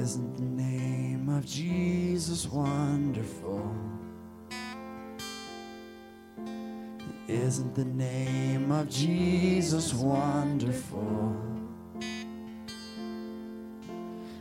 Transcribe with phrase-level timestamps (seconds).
[0.00, 3.70] Isn't the name of Jesus wonderful?
[7.28, 11.36] Isn't the name of Jesus wonderful?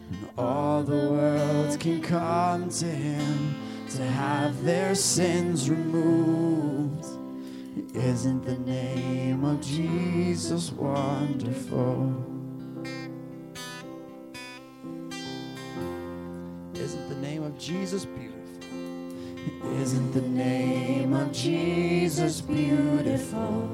[0.10, 3.56] And all the world can come to him
[3.90, 7.06] to have their sins removed.
[7.94, 12.19] Isn't the name of Jesus wonderful?
[17.60, 18.40] Jesus beautiful?
[19.82, 23.70] Isn't the name of Jesus beautiful?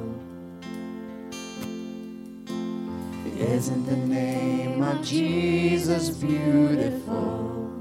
[3.38, 7.80] Isn't the name of Jesus beautiful?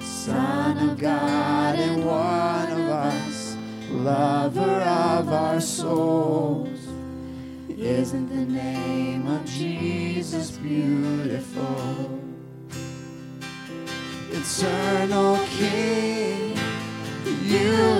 [0.00, 3.56] Son of God and one of us,
[3.92, 6.80] lover of our souls.
[7.68, 12.17] Isn't the name of Jesus beautiful?
[14.50, 16.56] Eternal King,
[17.42, 17.97] you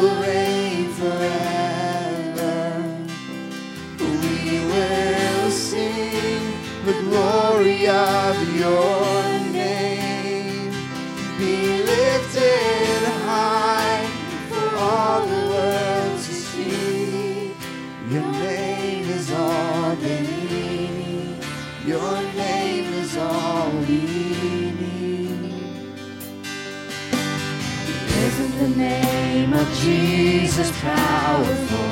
[29.59, 31.91] of Jesus powerful?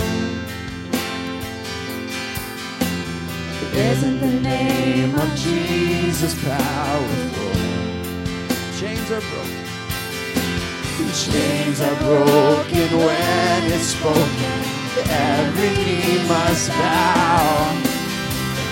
[3.75, 7.55] Isn't the name of Jesus powerful?
[8.79, 9.65] Chains are broken.
[11.13, 14.59] Chains are broken when it's spoken.
[15.09, 17.83] Every knee must bow.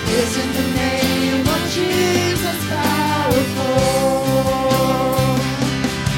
[0.07, 3.75] Isn't the name of Jesus powerful?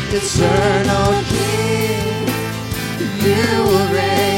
[0.10, 1.47] Eternal King,
[3.28, 4.37] you will reign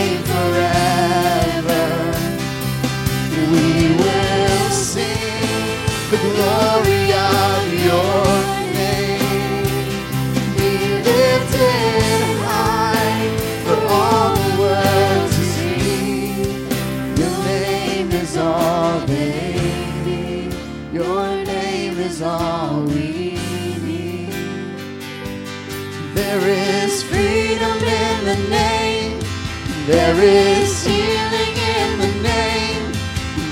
[29.90, 32.92] There is healing in the name.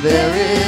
[0.03, 0.66] There is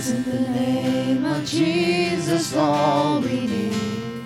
[0.00, 4.24] Isn't the name of Jesus all we need?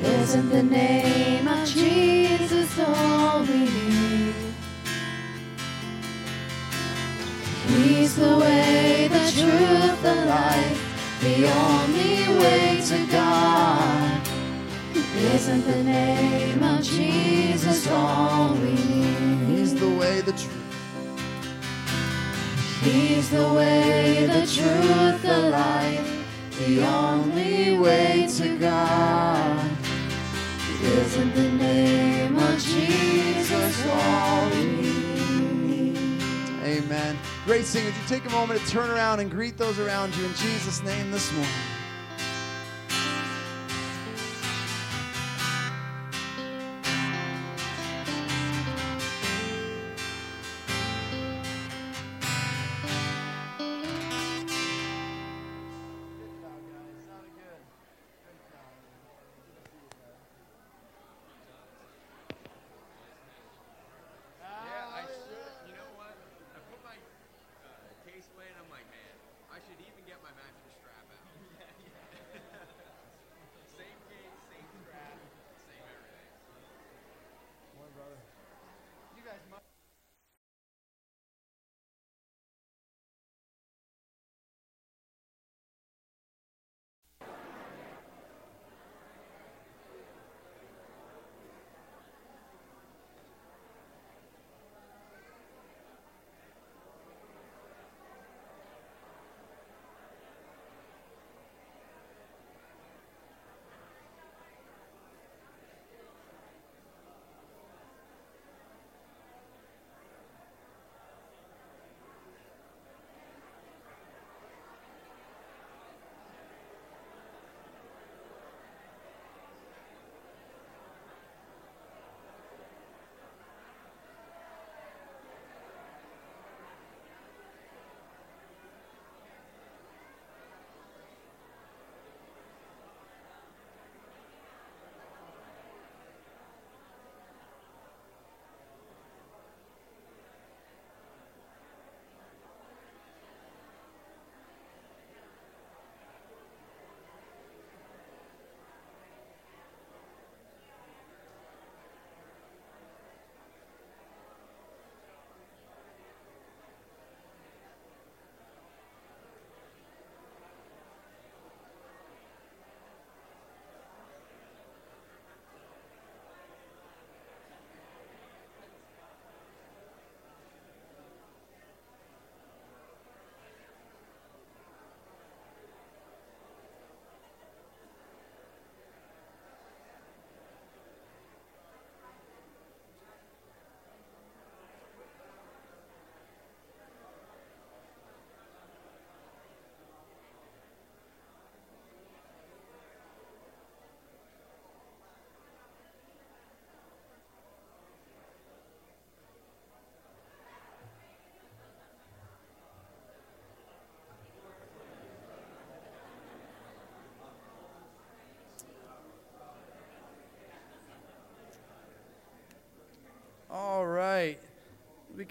[0.00, 4.34] Isn't the name of Jesus all we need?
[7.66, 14.20] He's the way, the truth, the life, the only way to God.
[15.34, 18.91] Isn't the name of Jesus all we need?
[22.92, 26.26] He's the way, the truth, the life,
[26.58, 29.70] the only way to God.
[30.82, 35.96] Isn't the name of Jesus all we need?
[36.62, 37.16] Amen.
[37.46, 37.94] Great singers.
[37.96, 41.10] You take a moment to turn around and greet those around you in Jesus' name
[41.10, 41.71] this morning.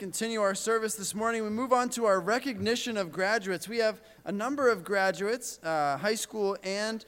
[0.01, 3.69] Continue our service this morning, we move on to our recognition of graduates.
[3.69, 7.06] We have a number of graduates, uh, high school and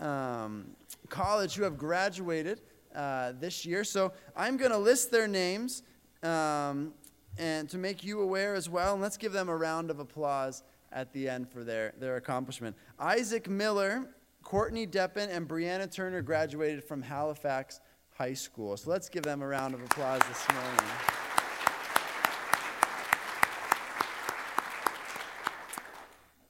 [0.00, 0.72] um,
[1.08, 2.60] college, who have graduated
[2.96, 3.84] uh, this year.
[3.84, 5.84] So I'm going to list their names
[6.24, 6.92] um,
[7.38, 8.94] and to make you aware as well.
[8.94, 12.74] And let's give them a round of applause at the end for their, their accomplishment.
[12.98, 17.78] Isaac Miller, Courtney Deppen, and Brianna Turner graduated from Halifax
[18.18, 18.76] High School.
[18.76, 21.11] So let's give them a round of applause this morning.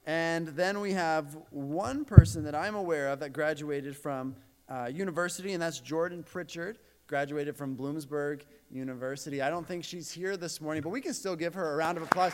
[0.05, 4.35] And then we have one person that I'm aware of that graduated from
[4.67, 9.41] uh, university, and that's Jordan Pritchard, graduated from Bloomsburg University.
[9.41, 11.97] I don't think she's here this morning, but we can still give her a round
[11.97, 12.33] of applause.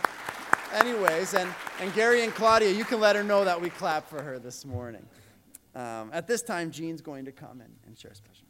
[0.74, 1.50] Anyways, and,
[1.80, 4.66] and Gary and Claudia, you can let her know that we clap for her this
[4.66, 5.06] morning.
[5.76, 8.49] Um, at this time, Jean's going to come and, and share a special.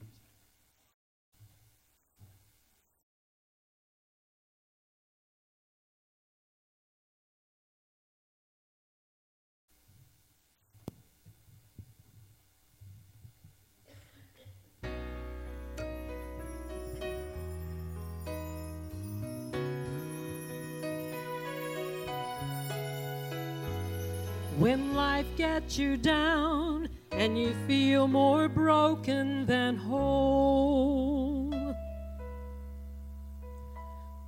[24.70, 31.50] When life gets you down and you feel more broken than whole.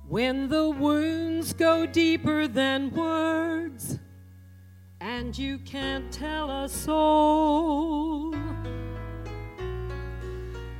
[0.08, 4.00] When the wounds go deeper than words
[5.00, 8.34] and you can't tell a soul.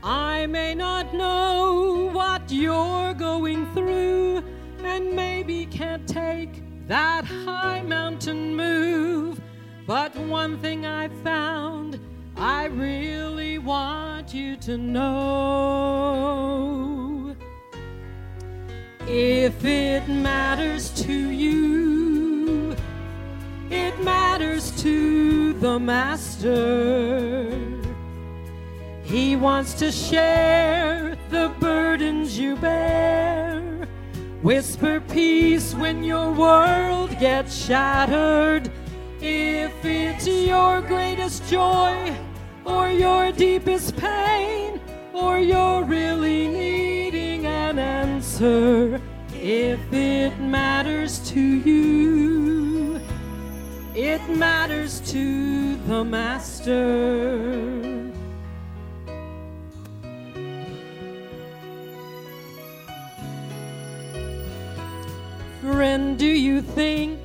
[0.02, 4.42] I may not know what you're going through
[4.82, 9.41] and maybe can't take that high mountain move.
[9.86, 11.98] But one thing I found,
[12.36, 15.72] I really want you to know.
[19.08, 22.76] If it matters to you,
[23.70, 27.50] it matters to the Master.
[29.02, 33.88] He wants to share the burdens you bear.
[34.42, 38.70] Whisper peace when your world gets shattered.
[40.52, 42.14] Your greatest joy
[42.66, 44.78] or your deepest pain,
[45.14, 49.00] or you're really needing an answer,
[49.32, 53.00] if it matters to you,
[53.94, 56.82] it matters to the Master.
[65.62, 67.21] Friend, do you think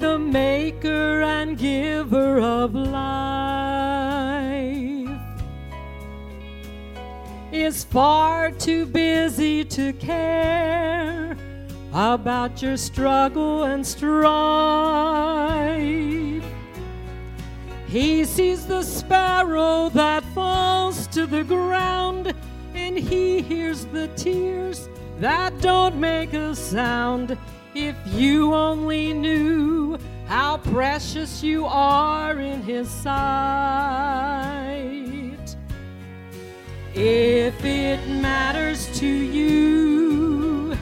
[0.00, 4.40] the maker and giver of life
[7.52, 11.36] is far too busy to care
[11.92, 14.30] about your struggle and strife?
[17.86, 22.32] He sees the sparrow that falls to the ground,
[22.74, 24.88] and he hears the tears
[25.18, 27.36] that don't make a sound.
[28.06, 33.10] If you only knew how precious you are in His sight.
[36.94, 40.76] If it matters to you,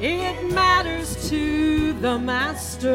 [0.00, 2.90] it matters to the Master.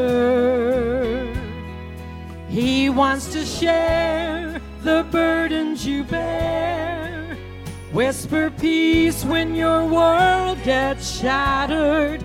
[2.50, 7.38] He wants to share the burdens you bear.
[7.94, 12.24] Whisper peace when your world gets shattered.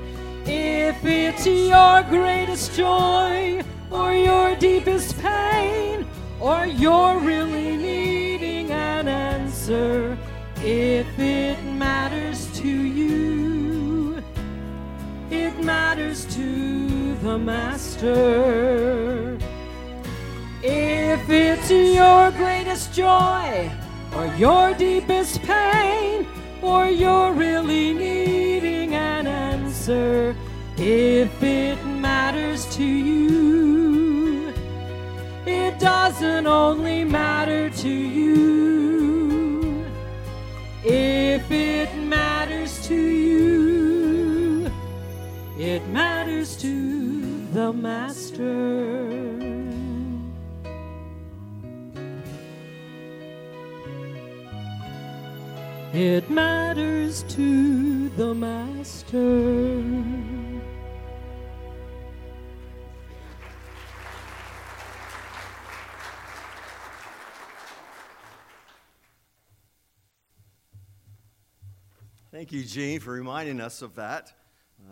[0.52, 6.04] If it's your greatest joy or your deepest pain,
[6.40, 10.18] or you're really needing an answer,
[10.56, 14.20] if it matters to you,
[15.30, 18.18] it matters to the Master.
[20.64, 23.70] If it's your greatest joy
[24.16, 26.26] or your deepest pain,
[26.60, 28.49] or you're really needing
[29.80, 30.36] answer,
[30.76, 34.52] if it matters to you,
[35.46, 39.86] it doesn't only matter to you.
[40.84, 44.70] If it matters to you,
[45.58, 49.00] it matters to the Master.
[55.92, 59.82] It matters to the Master.
[72.30, 74.34] Thank you, Gene, for reminding us of that.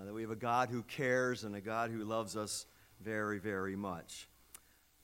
[0.00, 2.64] uh, that we have a God who cares and a God who loves us
[3.02, 4.26] very, very much.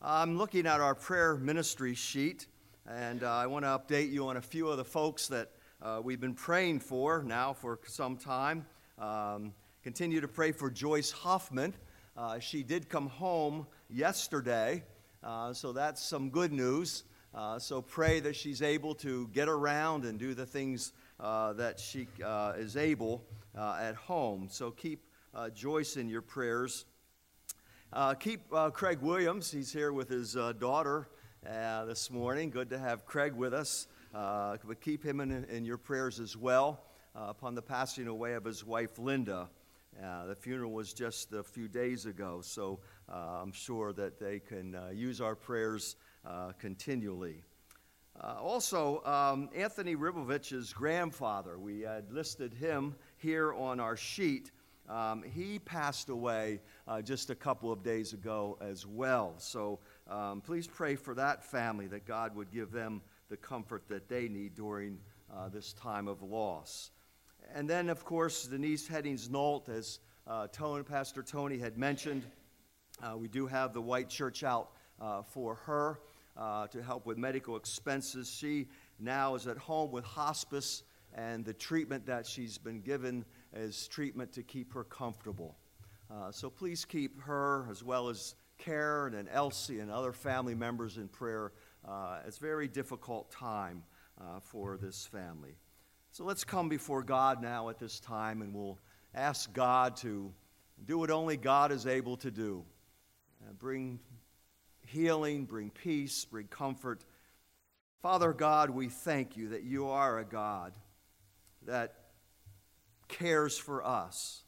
[0.01, 2.47] I'm looking at our prayer ministry sheet,
[2.89, 5.51] and uh, I want to update you on a few of the folks that
[5.85, 8.65] uh, we've been praying for now for some time.
[8.99, 11.75] Um, continue to pray for Joyce Hoffman.
[12.17, 14.83] Uh, she did come home yesterday,
[15.23, 17.05] uh, so that's some good news.
[17.35, 21.79] Uh, so pray that she's able to get around and do the things uh, that
[21.79, 23.23] she uh, is able
[23.55, 24.49] at home.
[24.51, 25.05] So keep
[25.55, 26.87] Joyce in your prayers.
[28.21, 29.51] Keep Craig Williams.
[29.51, 31.09] He's here with his daughter
[31.43, 32.49] this morning.
[32.49, 33.87] Good to have Craig with us.
[34.15, 38.65] But keep him in, in your prayers as well upon the passing away of his
[38.65, 39.49] wife, Linda.
[40.03, 44.41] Uh, the funeral was just a few days ago, so uh, I'm sure that they
[44.41, 47.43] can uh, use our prayers uh, continually.
[48.21, 54.51] Uh, also, um, Anthony Ribovich's grandfather, we had listed him here on our sheet.
[54.89, 59.35] Um, he passed away uh, just a couple of days ago as well.
[59.39, 64.09] So um, please pray for that family that God would give them the comfort that
[64.09, 64.99] they need during
[65.35, 66.91] uh, this time of loss.
[67.55, 72.25] And then, of course, Denise Headings Nault, as uh, Tony, Pastor Tony had mentioned,
[73.03, 74.71] uh, we do have the white church out
[75.27, 75.99] for her
[76.37, 78.31] uh, to help with medical expenses.
[78.31, 80.83] She now is at home with hospice,
[81.15, 85.57] and the treatment that she's been given is treatment to keep her comfortable.
[86.11, 90.97] Uh, so please keep her as well as Karen and Elsie and other family members
[90.97, 91.53] in prayer.
[91.87, 93.83] Uh, it's a very difficult time
[94.21, 95.57] uh, for this family.
[96.13, 98.79] So let's come before God now at this time and we'll
[99.15, 100.33] ask God to
[100.87, 102.65] do what only God is able to do.
[103.43, 103.99] Uh, bring
[104.87, 107.05] healing, bring peace, bring comfort.
[108.01, 110.75] Father God, we thank you that you are a God
[111.67, 111.95] that
[113.09, 114.45] cares for us,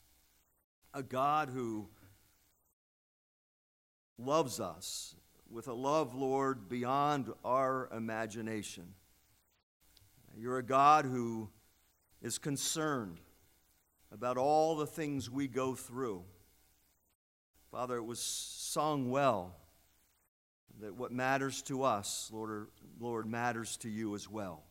[0.94, 1.88] a God who
[4.18, 5.14] loves us
[5.56, 8.92] with a love, Lord, beyond our imagination.
[10.36, 11.48] You're a God who
[12.20, 13.20] is concerned
[14.12, 16.24] about all the things we go through.
[17.70, 19.56] Father, it was sung well
[20.82, 22.66] that what matters to us, Lord,
[23.00, 24.62] Lord, matters to you as well.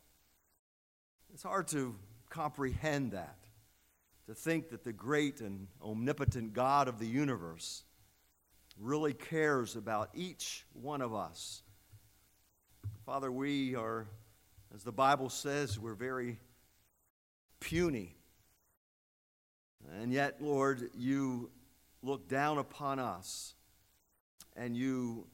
[1.34, 1.96] It's hard to
[2.30, 3.39] comprehend that,
[4.27, 7.86] to think that the great and omnipotent God of the universe
[8.79, 11.63] really cares about each one of us.
[13.05, 14.08] Father, we are,
[14.74, 16.39] as the Bible says, we're very
[17.60, 18.15] puny.
[20.00, 21.51] And yet, Lord, you
[22.01, 23.53] look down upon us
[24.55, 25.27] and you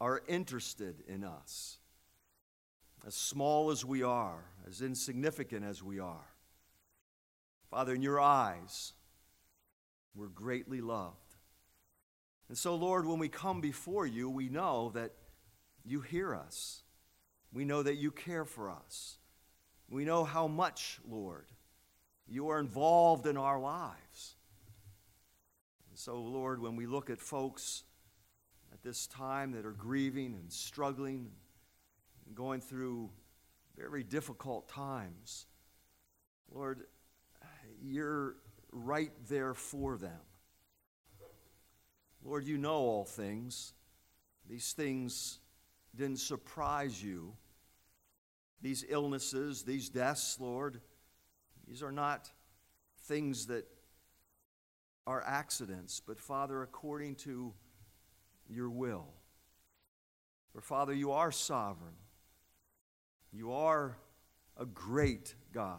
[0.00, 1.78] are interested in us.
[3.06, 6.26] As small as we are, as insignificant as we are.
[7.70, 8.92] Father, in your eyes,
[10.14, 11.27] we're greatly loved.
[12.48, 15.12] And so, Lord, when we come before you, we know that
[15.84, 16.82] you hear us.
[17.52, 19.18] We know that you care for us.
[19.88, 21.46] We know how much, Lord,
[22.26, 24.36] you are involved in our lives.
[25.90, 27.84] And so, Lord, when we look at folks
[28.72, 31.30] at this time that are grieving and struggling
[32.26, 33.10] and going through
[33.76, 35.46] very difficult times.
[36.52, 36.82] Lord,
[37.82, 38.36] you're
[38.72, 40.20] right there for them.
[42.24, 43.72] Lord, you know all things.
[44.48, 45.38] These things
[45.94, 47.34] didn't surprise you.
[48.60, 50.80] These illnesses, these deaths, Lord,
[51.66, 52.30] these are not
[53.04, 53.66] things that
[55.06, 57.54] are accidents, but Father, according to
[58.48, 59.06] your will.
[60.52, 61.94] For Father, you are sovereign.
[63.32, 63.96] You are
[64.56, 65.78] a great God.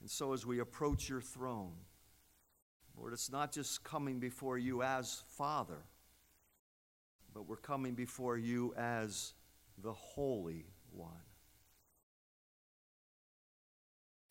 [0.00, 1.74] And so as we approach your throne,
[2.96, 5.84] Lord, it's not just coming before you as Father,
[7.34, 9.34] but we're coming before you as
[9.82, 11.10] the Holy One.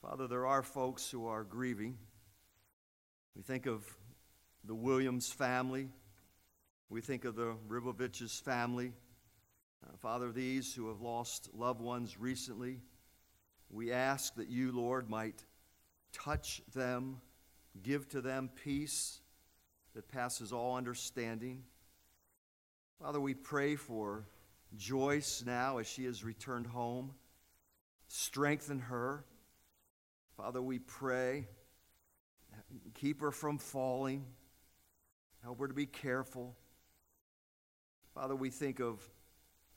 [0.02, 1.98] Father, there are folks who are grieving.
[3.36, 3.86] We think of
[4.64, 5.90] the Williams family
[6.88, 8.94] we think of the Ribovich's family.
[9.84, 12.80] Uh, Father, these who have lost loved ones recently,
[13.70, 15.44] we ask that you, Lord, might
[16.14, 17.20] touch them,
[17.84, 19.20] give to them peace
[19.94, 21.64] that passes all understanding.
[23.00, 24.26] Father, we pray for
[24.76, 27.14] Joyce now as she has returned home.
[28.08, 29.26] Strengthen her.
[30.38, 31.48] Father, we pray.
[32.94, 34.26] Keep her from falling.
[35.44, 36.56] Help her to be careful.
[38.14, 39.02] Father, we think of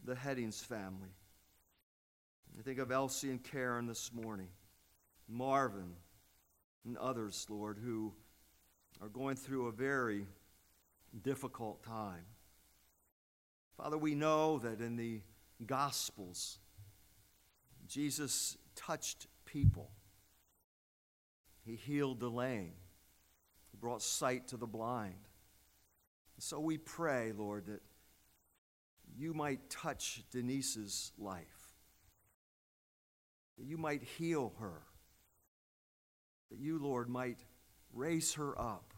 [0.05, 1.11] the Headings family.
[2.57, 4.49] We think of Elsie and Karen this morning,
[5.29, 5.95] Marvin,
[6.85, 8.13] and others, Lord, who
[9.01, 10.27] are going through a very
[11.23, 12.25] difficult time.
[13.77, 15.21] Father, we know that in the
[15.67, 16.59] Gospels,
[17.87, 19.91] Jesus touched people.
[21.65, 22.75] He healed the lame.
[23.71, 25.29] He brought sight to the blind.
[26.39, 27.83] So we pray, Lord, that
[29.17, 31.75] you might touch Denise's life,
[33.59, 34.83] that you might heal her,
[36.51, 37.39] that you, Lord, might
[37.93, 38.95] raise her up.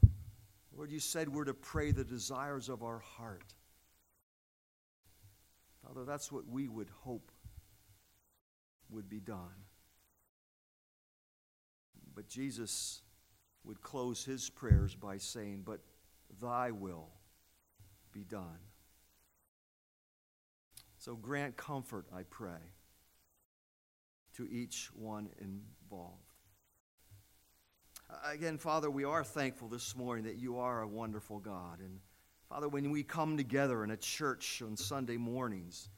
[0.76, 3.54] Lord, you said we're to pray the desires of our heart.
[5.84, 7.30] Father, that's what we would hope
[8.90, 9.64] would be done.
[12.14, 13.02] But Jesus
[13.64, 15.80] would close his prayers by saying, But
[16.40, 17.08] thy will
[18.12, 18.58] be done.
[20.98, 22.60] So grant comfort, I pray,
[24.36, 26.29] to each one involved.
[28.10, 31.80] Uh, again, Father, we are thankful this morning that you are a wonderful God.
[31.80, 32.00] And
[32.48, 35.88] Father, when we come together in a church on Sunday mornings,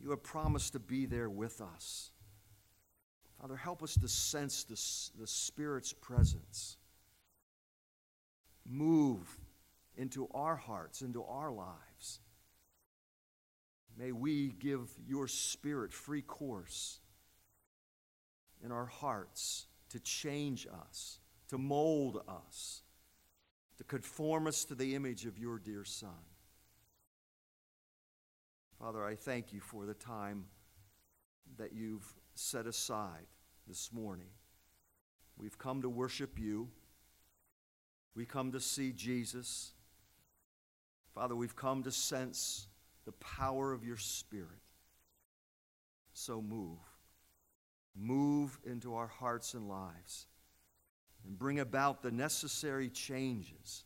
[0.00, 2.10] you have promised to be there with us.
[3.40, 6.76] Father, help us to sense the, the Spirit's presence.
[8.66, 9.38] Move
[9.96, 12.20] into our hearts, into our lives.
[13.96, 17.00] May we give your Spirit free course
[18.64, 22.82] in our hearts to change us, to mold us,
[23.78, 26.10] to conform us to the image of your dear Son.
[28.78, 30.44] Father, I thank you for the time
[31.56, 33.26] that you've set aside
[33.66, 34.28] this morning.
[35.36, 36.68] We've come to worship you.
[38.14, 39.72] We come to see Jesus.
[41.14, 42.68] Father, we've come to sense
[43.04, 44.60] the power of your Spirit.
[46.12, 46.78] So move.
[47.96, 50.26] Move into our hearts and lives
[51.28, 53.84] and bring about the necessary changes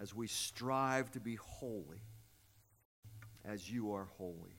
[0.00, 2.02] as we strive to be holy
[3.44, 4.58] as you are holy.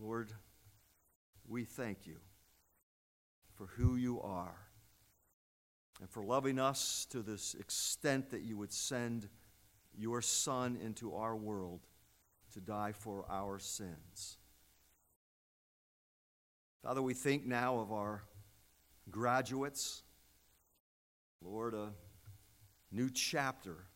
[0.00, 0.32] Lord,
[1.46, 2.16] we thank you
[3.52, 4.56] for who you are
[6.00, 9.28] and for loving us to this extent that you would send
[9.94, 11.80] your Son into our world
[12.54, 14.38] to die for our sins.
[16.82, 18.22] Father, we think now of our
[19.10, 20.02] graduates.
[21.42, 21.92] Lord, a
[22.90, 23.86] new chapter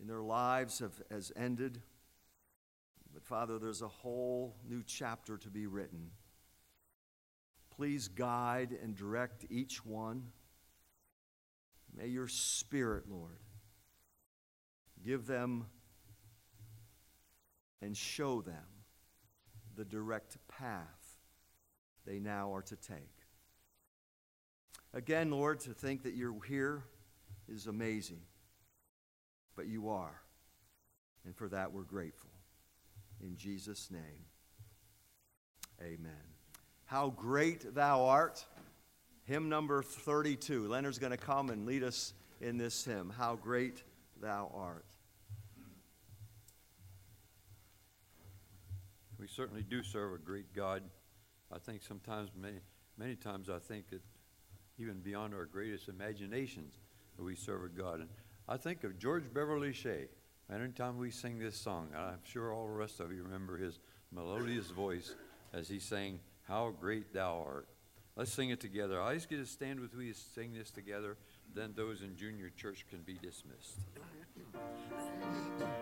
[0.00, 1.80] in their lives have, has ended.
[3.12, 6.10] But Father, there's a whole new chapter to be written.
[7.76, 10.28] Please guide and direct each one.
[11.94, 13.38] May your Spirit, Lord,
[15.04, 15.66] give them
[17.82, 18.64] and show them
[19.76, 21.18] the direct path
[22.06, 23.21] they now are to take.
[24.94, 26.84] Again, Lord, to think that you're here
[27.48, 28.20] is amazing,
[29.56, 30.20] but you are.
[31.24, 32.30] And for that, we're grateful.
[33.22, 34.26] In Jesus' name,
[35.80, 36.12] amen.
[36.84, 38.44] How great thou art.
[39.24, 40.68] Hymn number 32.
[40.68, 43.12] Leonard's going to come and lead us in this hymn.
[43.16, 43.82] How great
[44.20, 44.84] thou art.
[49.18, 50.82] We certainly do serve a great God.
[51.52, 52.58] I think sometimes, many,
[52.98, 54.00] many times, I think that
[54.82, 56.74] even beyond our greatest imaginations,
[57.16, 58.00] we serve a God.
[58.00, 58.08] And
[58.48, 60.08] I think of George Beverly Shea.
[60.52, 63.78] Anytime we sing this song, I'm sure all the rest of you remember his
[64.10, 65.14] melodious voice
[65.52, 67.68] as he sang how great thou art.
[68.16, 69.00] Let's sing it together.
[69.00, 71.16] I just get to stand with me sing this together.
[71.54, 73.78] Then those in junior church can be dismissed.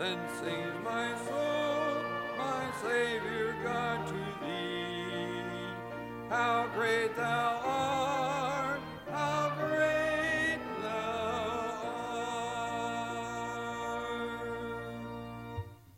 [0.00, 2.02] Then sings my soul,
[2.38, 5.42] my Savior God to thee.
[6.30, 11.74] How great thou art, how great thou
[13.92, 14.40] art.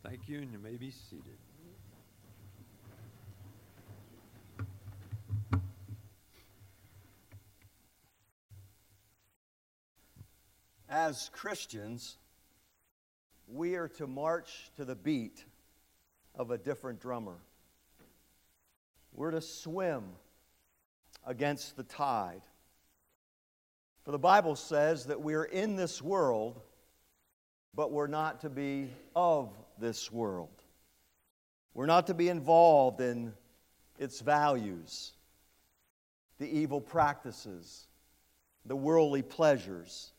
[0.03, 1.39] Thank you, and you may be seated.
[10.89, 12.17] As Christians,
[13.53, 15.45] we are to march to the beat
[16.35, 17.37] of a different drummer.
[19.13, 20.05] We're to swim
[21.27, 22.41] against the tide.
[24.05, 26.61] For the Bible says that we're in this world,
[27.75, 30.63] but we're not to be of this world.
[31.75, 33.35] We're not to be involved in
[33.99, 35.13] its values,
[36.39, 37.87] the evil practices,
[38.65, 40.13] the worldly pleasures,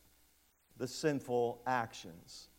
[0.77, 2.49] the sinful actions.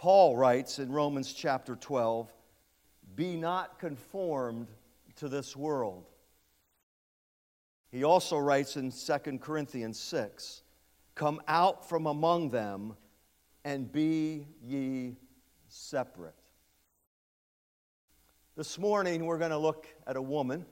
[0.00, 2.32] Paul writes in Romans chapter 12
[3.16, 4.68] Be not conformed
[5.16, 6.06] to this world.
[7.90, 10.62] He also writes in 2 Corinthians 6
[11.14, 12.96] Come out from among them
[13.62, 15.18] and be ye
[15.68, 16.32] separate.
[18.56, 20.64] This morning we're going to look at a woman,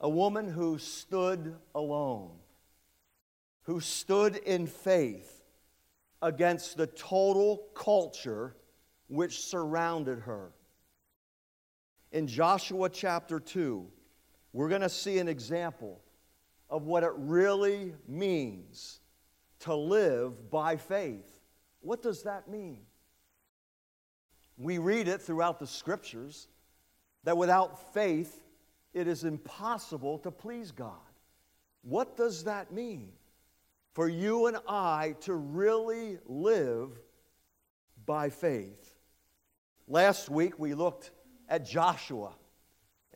[0.00, 2.30] a woman who stood alone,
[3.64, 5.39] who stood in faith
[6.22, 8.56] against the total culture
[9.08, 10.52] which surrounded her.
[12.12, 13.86] In Joshua chapter 2,
[14.52, 16.00] we're going to see an example
[16.68, 19.00] of what it really means
[19.60, 21.30] to live by faith.
[21.80, 22.80] What does that mean?
[24.56, 26.48] We read it throughout the scriptures
[27.24, 28.42] that without faith,
[28.92, 30.98] it is impossible to please God.
[31.82, 33.12] What does that mean?
[33.92, 36.90] For you and I to really live
[38.06, 38.94] by faith.
[39.88, 41.10] Last week we looked
[41.48, 42.34] at Joshua.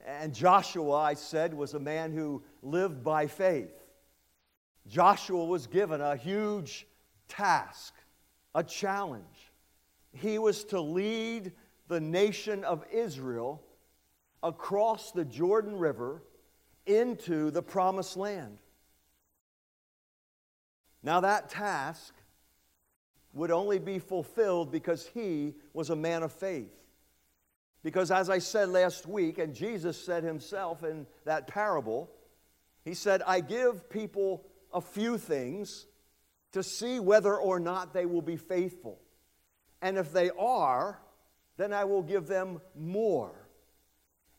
[0.05, 3.73] And Joshua, I said, was a man who lived by faith.
[4.87, 6.87] Joshua was given a huge
[7.29, 7.95] task,
[8.55, 9.53] a challenge.
[10.13, 11.53] He was to lead
[11.89, 13.63] the nation of Israel
[14.43, 16.23] across the Jordan River
[16.87, 18.59] into the promised land.
[21.05, 22.15] Now, that task
[23.35, 26.73] would only be fulfilled because he was a man of faith.
[27.83, 32.11] Because, as I said last week, and Jesus said himself in that parable,
[32.85, 35.87] he said, I give people a few things
[36.53, 38.99] to see whether or not they will be faithful.
[39.83, 40.99] And if they are,
[41.59, 43.49] then I will give them more.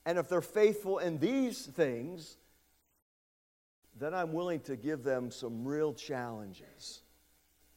[0.04, 2.38] And if they're faithful in these things,
[3.98, 7.02] then I'm willing to give them some real challenges.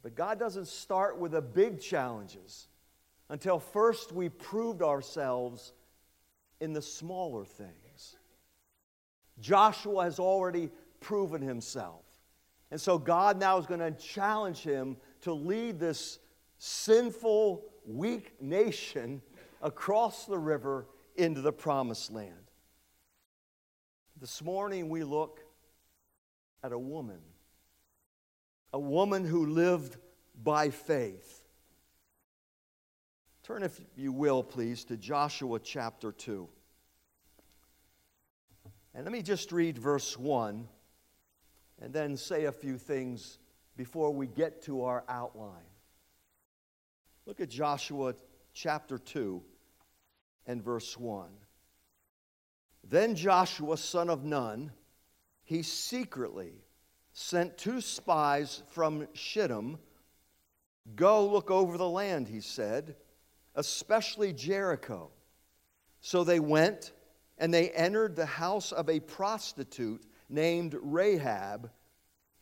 [0.03, 2.69] But God doesn't start with the big challenges
[3.29, 5.73] until first we proved ourselves
[6.61, 8.17] in the smaller things.
[9.41, 12.05] Joshua has already proven himself.
[12.71, 16.19] And so God now is going to challenge him to lead this
[16.59, 19.23] sinful, weak nation
[19.63, 22.33] across the river into the promised land.
[24.21, 25.41] This morning we look
[26.63, 27.21] at a woman,
[28.73, 29.97] a woman who lived
[30.43, 31.45] by faith.
[33.43, 36.49] Turn, if you will, please, to Joshua chapter 2.
[38.95, 40.69] And let me just read verse 1
[41.81, 43.39] and then say a few things
[43.77, 45.53] before we get to our outline.
[47.25, 48.15] Look at Joshua
[48.53, 49.43] chapter 2
[50.47, 51.29] and verse 1.
[52.83, 54.73] Then Joshua, son of Nun,
[55.49, 56.53] he secretly
[57.15, 59.79] sent two spies from Shittim.
[60.95, 62.97] Go look over the land, he said,
[63.55, 65.09] especially Jericho.
[66.03, 66.93] So they went
[67.39, 71.71] and they entered the house of a prostitute named Rahab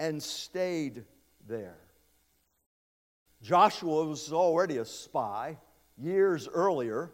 [0.00, 1.04] and stayed
[1.46, 1.78] there.
[3.40, 5.58] Joshua was already a spy
[5.96, 7.12] years earlier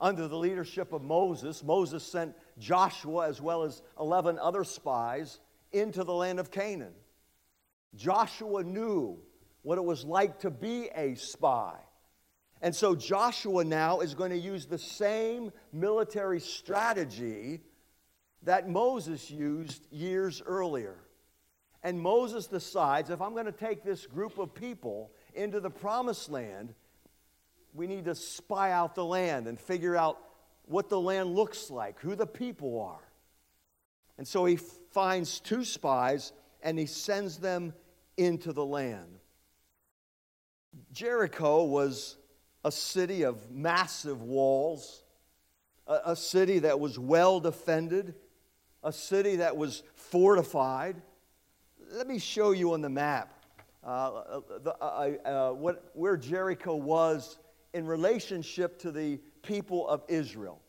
[0.00, 1.62] under the leadership of Moses.
[1.62, 5.40] Moses sent Joshua, as well as 11 other spies,
[5.72, 6.94] into the land of Canaan.
[7.94, 9.18] Joshua knew
[9.62, 11.74] what it was like to be a spy.
[12.60, 17.60] And so Joshua now is going to use the same military strategy
[18.42, 20.96] that Moses used years earlier.
[21.82, 26.28] And Moses decides if I'm going to take this group of people into the promised
[26.28, 26.74] land,
[27.72, 30.18] we need to spy out the land and figure out
[30.68, 33.08] what the land looks like, who the people are.
[34.18, 37.72] And so he finds two spies and he sends them
[38.16, 39.20] into the land.
[40.92, 42.16] Jericho was
[42.64, 45.04] a city of massive walls,
[45.86, 48.14] a, a city that was well defended,
[48.82, 51.00] a city that was fortified.
[51.92, 53.38] Let me show you on the map
[53.84, 54.84] uh, the, uh,
[55.24, 57.38] uh, what, where Jericho was
[57.72, 60.60] in relationship to the people of Israel.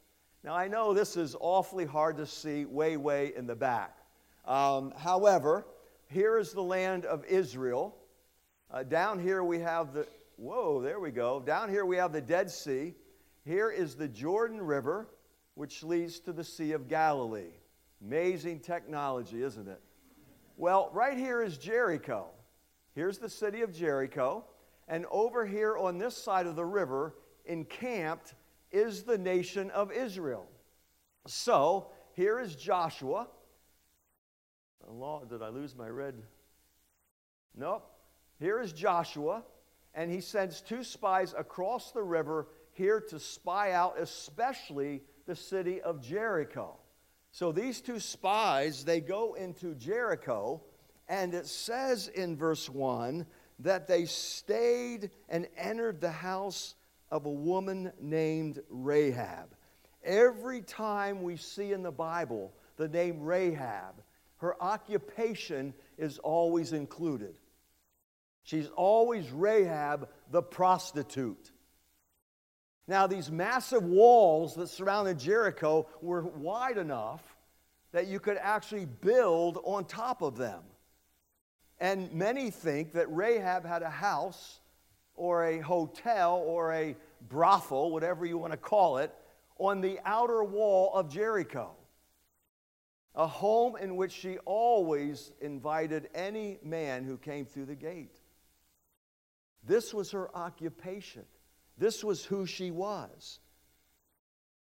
[0.44, 3.98] Now, I know this is awfully hard to see way, way in the back.
[4.46, 5.66] Um, however,
[6.08, 7.96] here is the land of Israel.
[8.72, 11.40] Uh, down here we have the, whoa, there we go.
[11.40, 12.96] Down here we have the Dead Sea.
[13.46, 15.08] Here is the Jordan River,
[15.56, 17.52] which leads to the Sea of Galilee.
[18.06, 19.82] Amazing technology, isn't it?
[20.56, 22.28] Well, right here is Jericho.
[22.96, 24.46] Here's the city of Jericho.
[24.88, 28.34] And over here on this side of the river, encamped,
[28.72, 30.48] is the nation of Israel.
[31.28, 33.28] So here is Joshua.
[35.30, 36.16] Did I lose my red?
[37.56, 37.90] Nope.
[38.40, 39.44] Here is Joshua,
[39.94, 45.82] and he sends two spies across the river here to spy out, especially the city
[45.82, 46.78] of Jericho.
[47.32, 50.64] So these two spies, they go into Jericho,
[51.08, 53.26] and it says in verse 1
[53.60, 56.76] that they stayed and entered the house
[57.12, 59.56] of a woman named Rahab.
[60.04, 64.02] Every time we see in the Bible the name Rahab,
[64.38, 67.38] her occupation is always included.
[68.44, 71.52] She's always Rahab the prostitute.
[72.88, 77.22] Now, these massive walls that surrounded Jericho were wide enough
[77.92, 80.62] that you could actually build on top of them.
[81.80, 84.60] And many think that Rahab had a house
[85.20, 86.96] or a hotel or a
[87.28, 89.14] brothel, whatever you want to call it,
[89.58, 91.72] on the outer wall of Jericho.
[93.16, 98.22] A home in which she always invited any man who came through the gate.
[99.68, 101.26] This was her occupation.
[101.78, 103.40] This was who she was.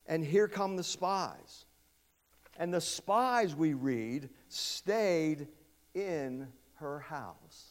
[0.06, 1.66] And here come the spies.
[2.56, 5.48] And the spies, we read, stayed
[5.94, 7.69] in her house.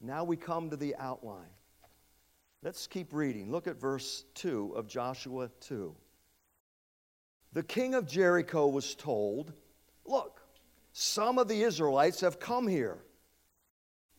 [0.00, 1.50] Now we come to the outline.
[2.62, 3.50] Let's keep reading.
[3.50, 5.94] Look at verse 2 of Joshua 2.
[7.52, 9.52] The king of Jericho was told,
[10.04, 10.42] Look,
[10.92, 12.98] some of the Israelites have come here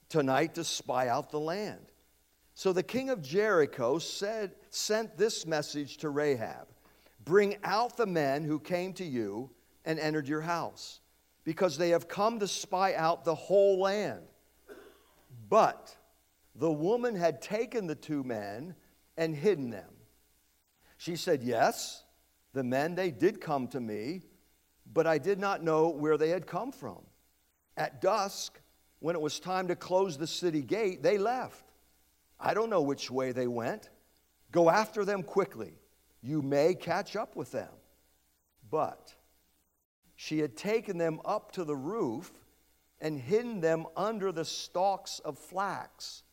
[0.08, 1.92] tonight to spy out the land.
[2.54, 6.68] So the king of Jericho said, sent this message to Rahab
[7.24, 9.52] Bring out the men who came to you
[9.86, 11.00] and entered your house,
[11.44, 14.22] because they have come to spy out the whole land.
[15.50, 15.98] But
[16.56, 18.76] the woman had taken the two men
[19.18, 19.90] and hidden them.
[20.98, 22.04] She said, Yes,
[22.54, 24.22] the men, they did come to me,
[24.92, 27.00] but I did not know where they had come from.
[27.78, 28.60] At dusk,
[29.00, 31.72] when it was time to close the city gate, they left.
[32.40, 33.90] I don't know which way they went.
[34.52, 35.80] Go after them quickly.
[36.22, 37.70] You may catch up with them.
[38.70, 39.16] But
[40.16, 42.32] she had taken them up to the roof
[43.02, 46.24] and hidden them under the stalks of flax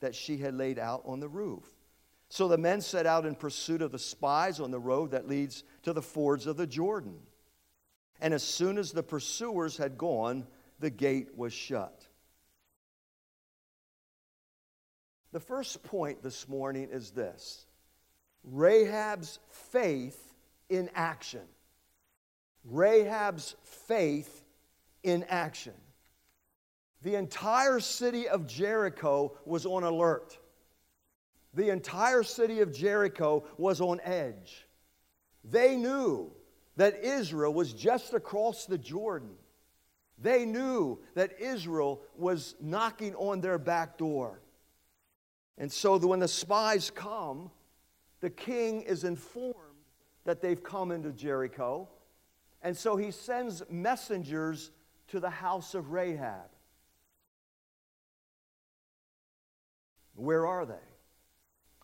[0.00, 1.64] that she had laid out on the roof.
[2.28, 5.62] So the men set out in pursuit of the spies on the road that leads
[5.82, 7.18] to the fords of the Jordan.
[8.20, 10.46] And as soon as the pursuers had gone,
[10.80, 12.06] the gate was shut.
[15.32, 17.66] The first point this morning is this
[18.42, 20.34] Rahab's faith
[20.68, 21.42] in action.
[22.64, 24.44] Rahab's faith
[25.02, 25.74] in action.
[27.06, 30.36] The entire city of Jericho was on alert.
[31.54, 34.66] The entire city of Jericho was on edge.
[35.44, 36.32] They knew
[36.74, 39.36] that Israel was just across the Jordan.
[40.18, 44.40] They knew that Israel was knocking on their back door.
[45.58, 47.52] And so when the spies come,
[48.18, 49.54] the king is informed
[50.24, 51.88] that they've come into Jericho.
[52.62, 54.72] And so he sends messengers
[55.06, 56.50] to the house of Rahab.
[60.16, 60.74] Where are they?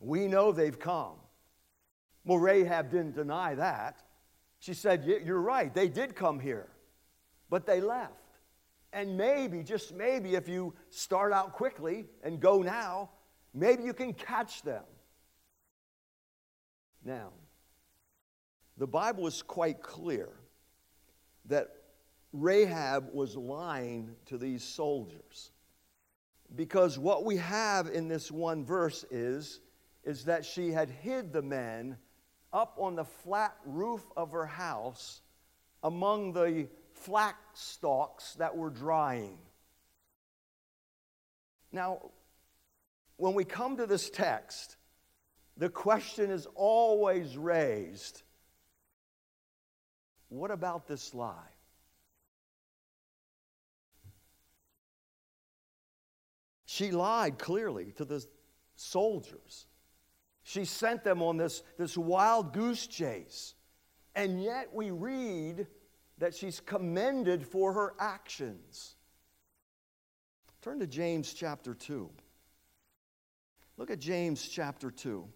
[0.01, 1.15] We know they've come.
[2.25, 4.03] Well, Rahab didn't deny that.
[4.59, 6.69] She said, You're right, they did come here,
[7.51, 8.13] but they left.
[8.93, 13.11] And maybe, just maybe, if you start out quickly and go now,
[13.55, 14.85] maybe you can catch them.
[17.05, 17.31] Now,
[18.77, 20.29] the Bible is quite clear
[21.47, 21.69] that
[22.33, 25.52] Rahab was lying to these soldiers.
[26.55, 29.61] Because what we have in this one verse is,
[30.05, 31.97] is that she had hid the men
[32.53, 35.23] up on the flat roof of her house
[35.83, 39.39] among the flax stalks that were drying.
[41.73, 42.11] Now,
[43.17, 44.77] when we come to this text,
[45.57, 48.23] the question is always raised
[50.33, 51.52] what about this lie?
[56.73, 58.27] She lied clearly to the
[58.77, 59.67] soldiers.
[60.43, 63.53] She sent them on this, this wild goose chase.
[64.15, 65.67] And yet we read
[66.17, 68.95] that she's commended for her actions.
[70.63, 72.09] Turn to James chapter 2.
[73.77, 75.29] Look at James chapter 2.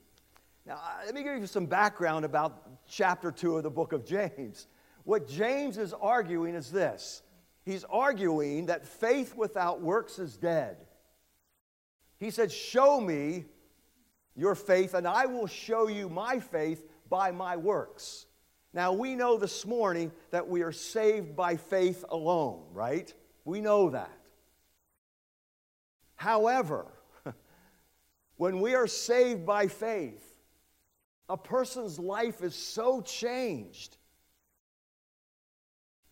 [0.64, 4.07] Now, uh, let me give you some background about chapter 2 of the book of
[4.07, 4.68] James.
[5.05, 7.20] What James is arguing is this
[7.66, 10.86] he's arguing that faith without works is dead.
[12.19, 13.45] He said, Show me
[14.35, 18.27] your faith, and I will show you my faith by my works.
[18.73, 23.12] Now, we know this morning that we are saved by faith alone, right?
[23.45, 24.11] We know that.
[26.17, 26.87] However,
[28.37, 30.35] when we are saved by faith,
[31.29, 33.97] a person's life is so changed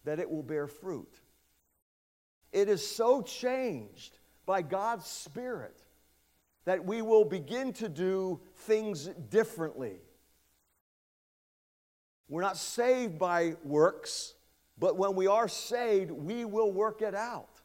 [0.04, 1.20] that it will bear fruit.
[2.52, 5.83] It is so changed by God's Spirit
[6.64, 10.00] that we will begin to do things differently.
[12.28, 14.34] We're not saved by works,
[14.78, 17.60] but when we are saved, we will work it out.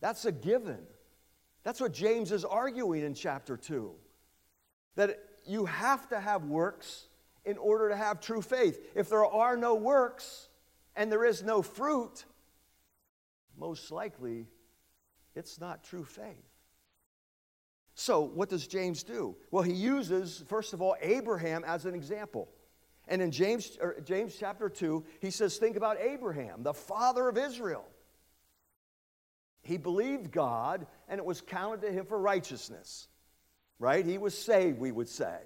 [0.00, 0.80] That's a given.
[1.62, 3.92] That's what James is arguing in chapter 2.
[4.96, 7.08] That you have to have works
[7.44, 8.78] in order to have true faith.
[8.94, 10.48] If there are no works
[10.94, 12.24] and there is no fruit,
[13.58, 14.46] most likely
[15.34, 16.49] it's not true faith.
[18.00, 19.36] So, what does James do?
[19.50, 22.48] Well, he uses, first of all, Abraham as an example.
[23.06, 27.84] And in James, James chapter 2, he says, Think about Abraham, the father of Israel.
[29.60, 33.06] He believed God, and it was counted to him for righteousness.
[33.78, 34.06] Right?
[34.06, 35.36] He was saved, we would say.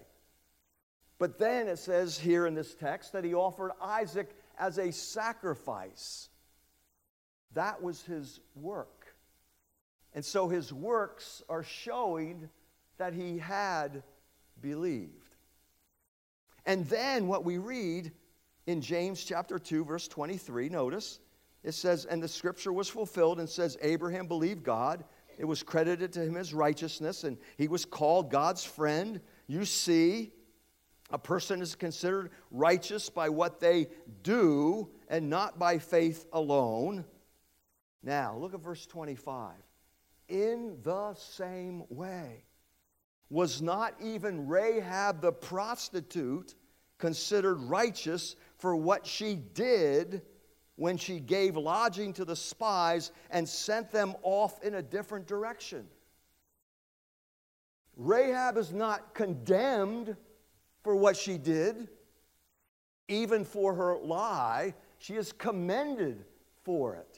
[1.19, 6.29] But then it says here in this text that he offered Isaac as a sacrifice.
[7.55, 9.04] That was his work.
[10.15, 12.49] And so his works are showing
[12.99, 14.03] that he had
[14.61, 15.35] believed.
[16.67, 18.13] And then what we read
[18.67, 21.21] in James chapter 2, verse 23, notice
[21.63, 25.05] it says, And the scripture was fulfilled and says, Abraham believed God.
[25.37, 29.21] It was credited to him as righteousness, and he was called God's friend.
[29.49, 30.33] You see,
[31.11, 33.89] a person is considered righteous by what they
[34.23, 37.05] do and not by faith alone.
[38.03, 39.53] Now, look at verse 25.
[40.29, 42.45] In the same way.
[43.31, 46.55] Was not even Rahab the prostitute
[46.99, 50.23] considered righteous for what she did
[50.77, 55.87] when she gave lodging to the spies and sent them off in a different direction?
[57.97, 60.17] Rahab is not condemned
[60.83, 61.89] for what she did,
[63.09, 64.75] even for her lie.
[64.99, 66.25] She is commended
[66.63, 67.14] for it.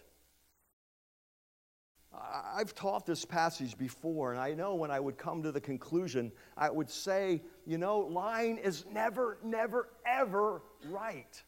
[2.54, 6.32] I've taught this passage before, and I know when I would come to the conclusion,
[6.56, 11.42] I would say, you know, lying is never, never, ever right.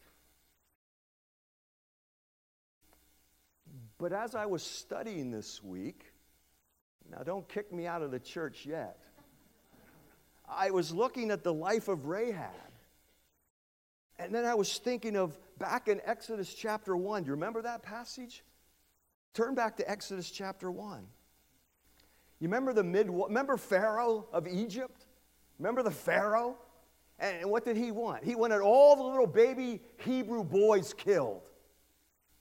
[3.97, 6.05] But as I was studying this week,
[7.11, 8.97] now don't kick me out of the church yet,
[10.47, 12.51] I was looking at the life of Rahab.
[14.17, 17.23] And then I was thinking of back in Exodus chapter 1.
[17.23, 18.43] Do you remember that passage?
[19.33, 21.05] Turn back to Exodus chapter 1.
[22.39, 25.05] You remember the mid remember Pharaoh of Egypt?
[25.59, 26.57] Remember the Pharaoh?
[27.19, 28.23] And what did he want?
[28.23, 31.41] He wanted all the little baby Hebrew boys killed.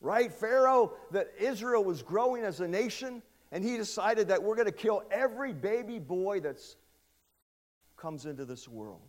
[0.01, 0.33] Right?
[0.33, 3.21] Pharaoh, that Israel was growing as a nation,
[3.51, 6.61] and he decided that we're going to kill every baby boy that
[7.97, 9.01] comes into this world.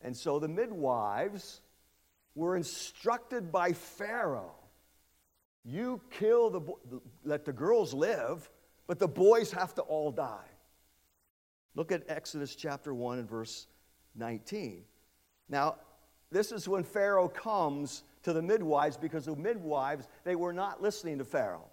[0.00, 1.60] And so the midwives
[2.34, 4.54] were instructed by Pharaoh
[5.64, 6.60] you kill the,
[7.24, 8.50] let the girls live,
[8.86, 10.48] but the boys have to all die.
[11.74, 13.66] Look at Exodus chapter 1 and verse
[14.14, 14.84] 19.
[15.48, 15.76] Now,
[16.30, 21.18] this is when Pharaoh comes to the midwives because the midwives, they were not listening
[21.18, 21.68] to Pharaoh.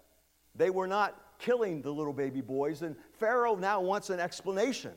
[0.54, 4.92] They were not killing the little baby boys, and Pharaoh now wants an explanation.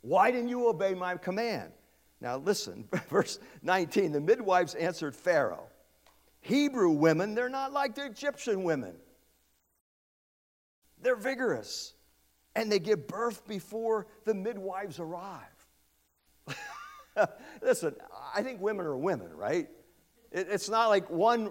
[0.00, 1.72] Why didn't you obey my command?
[2.20, 5.66] Now, listen, verse 19 the midwives answered Pharaoh.
[6.44, 8.94] Hebrew women, they're not like the Egyptian women.
[11.00, 11.94] They're vigorous
[12.54, 15.40] and they give birth before the midwives arrive.
[17.62, 17.94] Listen,
[18.34, 19.68] I think women are women, right?
[20.32, 21.50] it's not like one,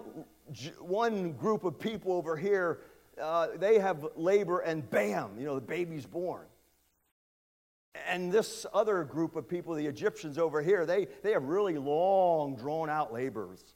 [0.78, 2.82] one group of people over here,
[3.20, 6.46] uh, they have labor and bam, you know, the baby's born.
[8.08, 12.54] And this other group of people, the Egyptians over here, they, they have really long,
[12.54, 13.74] drawn out labors.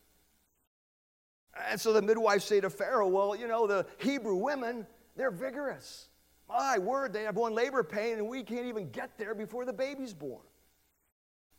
[1.71, 4.87] And so the midwives say to Pharaoh, Well, you know, the Hebrew women,
[5.17, 6.09] they're vigorous.
[6.49, 9.73] My word, they have one labor pain, and we can't even get there before the
[9.73, 10.41] baby's born.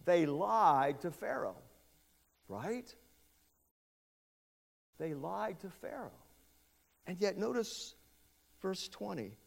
[0.05, 1.61] They lied to Pharaoh,
[2.47, 2.91] right?
[4.97, 6.11] They lied to Pharaoh.
[7.05, 7.93] And yet, notice
[8.61, 9.37] verse 20.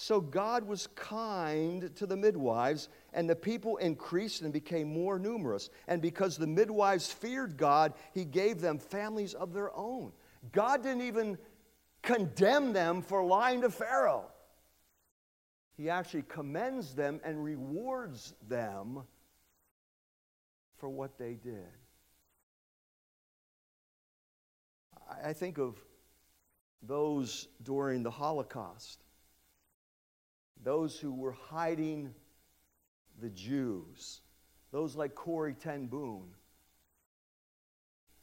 [0.00, 5.70] So God was kind to the midwives, and the people increased and became more numerous.
[5.88, 10.12] And because the midwives feared God, he gave them families of their own.
[10.52, 11.36] God didn't even
[12.00, 14.26] condemn them for lying to Pharaoh,
[15.76, 19.02] he actually commends them and rewards them
[20.76, 21.66] for what they did.
[25.24, 25.74] I think of
[26.84, 29.02] those during the Holocaust
[30.64, 32.14] those who were hiding
[33.20, 34.20] the Jews,
[34.70, 36.34] those like Corrie Ten Boom.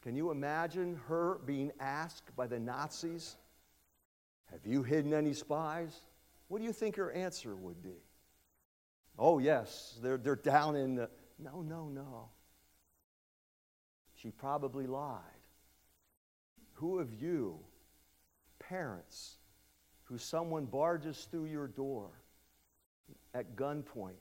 [0.02, 3.38] Can you imagine her being asked by the Nazis,
[4.52, 5.94] Have you hidden any spies?
[6.48, 7.98] What do you think her answer would be?
[9.18, 11.10] Oh, yes, they're, they're down in the.
[11.40, 12.30] No, no, no.
[14.14, 15.22] She probably lied.
[16.74, 17.58] Who of you,
[18.60, 19.38] parents,
[20.04, 22.12] who someone barges through your door
[23.34, 24.14] at gunpoint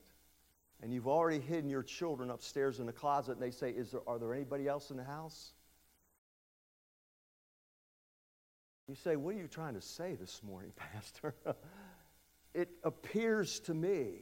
[0.81, 4.01] and you've already hidden your children upstairs in the closet and they say, Is there,
[4.07, 5.53] Are there anybody else in the house?
[8.87, 11.33] You say, What are you trying to say this morning, Pastor?
[12.53, 14.21] it appears to me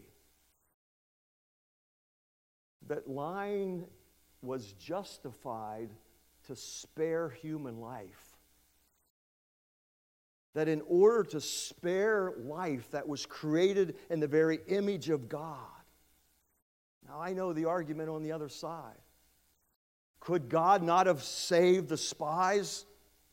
[2.87, 3.85] that lying
[4.41, 5.89] was justified
[6.47, 8.32] to spare human life
[10.53, 15.57] that in order to spare life that was created in the very image of God.
[17.07, 18.97] Now, I know the argument on the other side.
[20.19, 22.85] Could God not have saved the spies?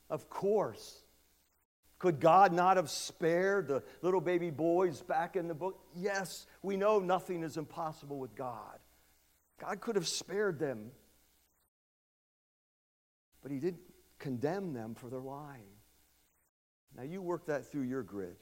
[0.08, 1.02] Of course.
[1.98, 5.78] Could God not have spared the little baby boys back in the book?
[5.94, 8.78] Yes, we know nothing is impossible with God.
[9.60, 10.90] God could have spared them,
[13.42, 13.82] but He didn't
[14.18, 15.79] condemn them for their lying.
[16.96, 18.36] Now, you work that through your grid.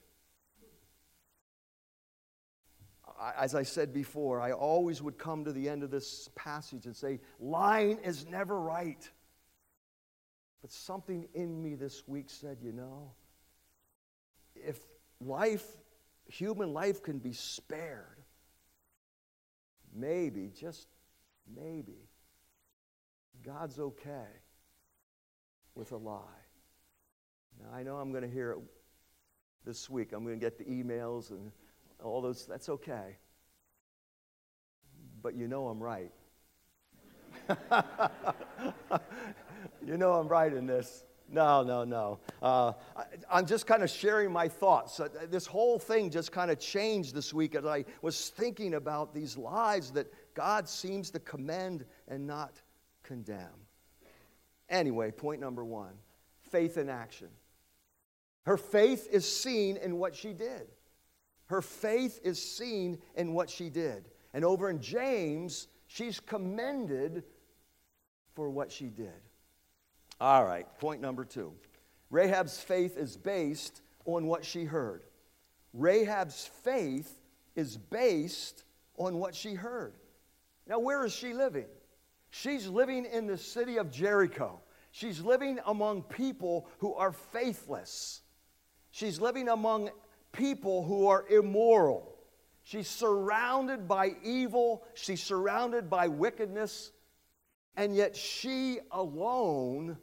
[3.36, 6.96] As I said before, I always would come to the end of this passage and
[6.96, 9.09] say, lying is never right.
[10.62, 13.12] But something in me this week said, you know,
[14.55, 14.78] if
[15.20, 15.64] life
[16.28, 18.05] human life can be spared.
[19.94, 20.86] Maybe, just
[21.57, 22.09] maybe,
[23.44, 24.28] God's okay
[25.74, 26.20] with a lie.
[27.61, 28.59] Now, I know I'm going to hear it
[29.64, 30.12] this week.
[30.12, 31.50] I'm going to get the emails and
[32.02, 32.46] all those.
[32.46, 33.16] That's okay.
[35.22, 36.12] But you know I'm right.
[39.86, 41.04] you know I'm right in this.
[41.30, 42.20] No, no, no.
[42.40, 42.72] Uh,
[43.30, 44.98] I, am just kind of sharing my thoughts.
[44.98, 49.14] Uh, this whole thing just kind of changed this week as I was thinking about
[49.14, 52.62] these lies that God seems to commend and not
[53.02, 53.66] condemn.
[54.70, 55.92] Anyway, point number one
[56.50, 57.28] faith in action.
[58.49, 60.68] Her faith is seen in what she did.
[61.49, 64.09] Her faith is seen in what she did.
[64.32, 67.24] And over in James, she's commended
[68.34, 69.20] for what she did.
[70.18, 71.53] All right, point number two.
[72.09, 75.03] Rahab's faith is based on what she heard.
[75.74, 77.20] Rahab's faith
[77.55, 78.64] is based
[78.96, 79.92] on what she heard.
[80.66, 81.66] Now, where is she living?
[82.30, 84.62] She's living in the city of Jericho.
[84.90, 88.22] She's living among people who are faithless.
[88.99, 89.90] She's living among
[90.32, 92.16] people who are immoral.
[92.64, 94.84] She's surrounded by evil.
[94.94, 96.90] She's surrounded by wickedness.
[97.76, 99.99] And yet, she alone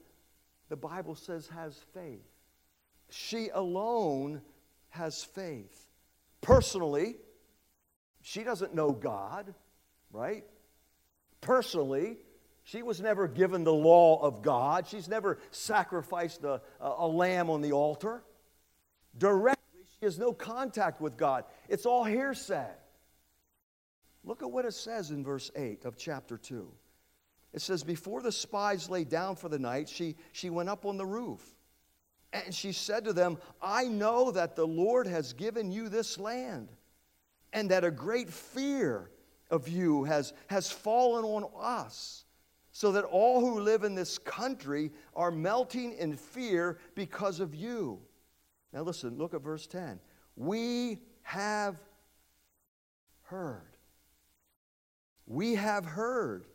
[0.69, 2.23] the Bible says has faith.
[3.09, 4.41] She alone
[4.91, 5.89] has faith.
[6.39, 7.17] Personally,
[8.21, 9.53] she doesn't know God,
[10.09, 10.45] right?
[11.41, 12.15] Personally,
[12.63, 14.87] she was never given the law of God.
[14.87, 18.23] She's never sacrificed a, a, a, lamb on the altar.
[19.18, 21.45] Directly, she has no contact with God.
[21.70, 22.68] It's all hearsay.
[24.24, 26.68] Look at what it says in verse 8 of chapter 2.
[27.53, 30.97] It says, Before the spies lay down for the night, she, she went up on
[30.97, 31.41] the roof.
[32.34, 36.70] And she said to them, I know that the Lord has given you this land,
[37.53, 39.09] and that a great fear
[39.49, 42.26] of you has, has fallen on us,
[42.74, 47.99] so that all who live in this country are melting in fear because of you.
[48.76, 49.99] Now, listen, look at verse 10.
[50.36, 51.78] We have
[53.23, 53.78] heard.
[55.26, 56.45] We have heard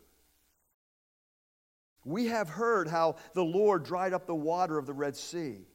[2.03, 5.67] we have heard how the Lord dried up the water of the Red Sea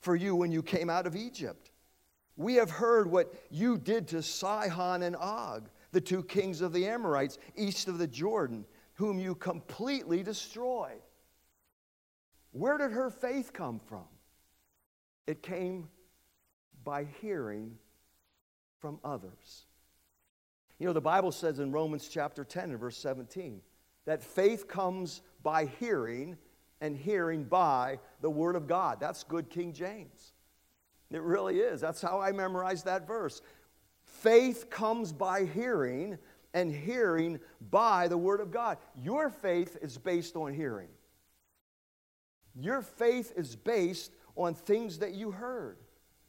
[0.00, 1.70] for you when you came out of Egypt.
[2.36, 6.86] We have heard what you did to Sihon and Og, the two kings of the
[6.86, 11.02] Amorites east of the Jordan, whom you completely destroyed.
[12.52, 14.06] Where did her faith come from?
[15.26, 15.88] It came
[16.84, 17.78] by hearing
[18.78, 19.66] from others.
[20.78, 23.60] You know, the Bible says in Romans chapter 10 and verse 17
[24.06, 26.36] that faith comes by hearing,
[26.80, 29.00] and hearing by the Word of God.
[29.00, 30.32] That's good King James.
[31.10, 31.80] It really is.
[31.80, 33.40] That's how I memorized that verse.
[34.02, 36.18] Faith comes by hearing,
[36.52, 38.78] and hearing by the Word of God.
[39.02, 40.88] Your faith is based on hearing.
[42.54, 45.78] Your faith is based on things that you heard.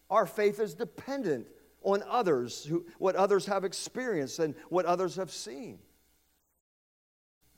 [0.10, 1.48] Our faith is dependent
[1.82, 5.80] on others, who, what others have experienced and what others have seen.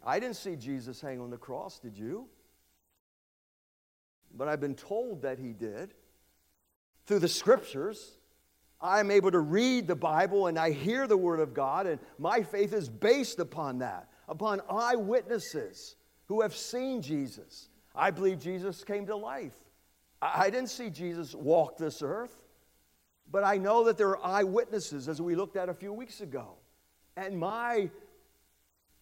[0.05, 2.27] I didn't see Jesus hang on the cross, did you?
[4.33, 5.93] But I've been told that he did.
[7.05, 8.17] Through the scriptures,
[8.81, 12.43] I'm able to read the Bible and I hear the Word of God, and my
[12.43, 15.95] faith is based upon that, upon eyewitnesses
[16.25, 17.69] who have seen Jesus.
[17.95, 19.57] I believe Jesus came to life.
[20.21, 22.35] I didn't see Jesus walk this earth,
[23.29, 26.55] but I know that there are eyewitnesses, as we looked at a few weeks ago.
[27.15, 27.89] And my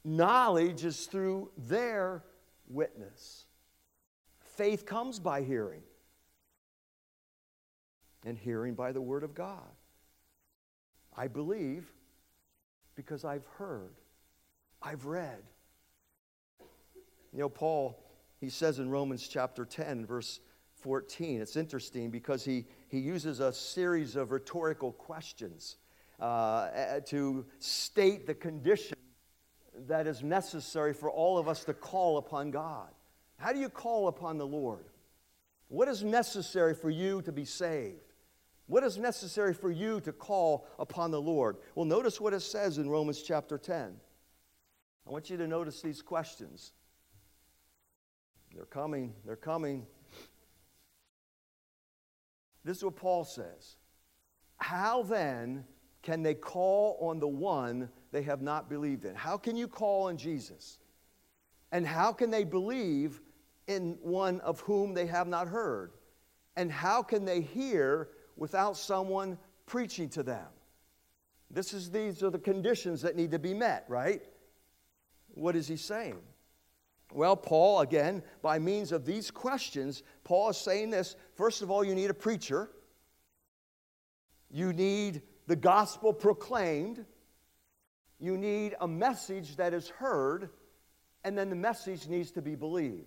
[0.07, 2.24] Knowledge is through their
[2.68, 3.45] witness.
[4.38, 5.82] Faith comes by hearing,
[8.24, 9.72] and hearing by the Word of God.
[11.18, 11.91] I believe
[12.93, 13.95] because I've heard,
[14.80, 15.41] I've read.
[17.34, 17.99] You know, Paul,
[18.39, 20.39] he says in Romans chapter 10, verse
[20.86, 25.77] 14, it's interesting because he, he uses a series of rhetorical questions
[26.19, 28.95] uh, to state the condition
[29.88, 32.89] that is necessary for all of us to call upon God.
[33.38, 34.86] How do you call upon the Lord?
[35.69, 38.13] What is necessary for you to be saved?
[38.67, 41.57] What is necessary for you to call upon the Lord?
[41.73, 43.95] Well, notice what it says in Romans chapter 10.
[45.07, 46.73] I want you to notice these questions.
[48.53, 49.88] They're coming, they're coming.
[52.66, 53.78] This is what Paul says
[54.57, 55.63] How then
[56.01, 59.16] can they call on the one they have not believed in?
[59.16, 60.80] How can you call on Jesus?
[61.72, 63.22] And how can they believe
[63.68, 65.93] in one of whom they have not heard?
[66.57, 70.47] And how can they hear without someone preaching to them.
[71.49, 74.22] This is, these are the conditions that need to be met, right?
[75.30, 76.20] What is he saying?
[77.16, 81.16] Well, Paul, again, by means of these questions, Paul is saying this.
[81.36, 82.70] First of all, you need a preacher,
[84.51, 87.05] you need the gospel proclaimed,
[88.20, 90.49] you need a message that is heard,
[91.24, 93.05] and then the message needs to be believed.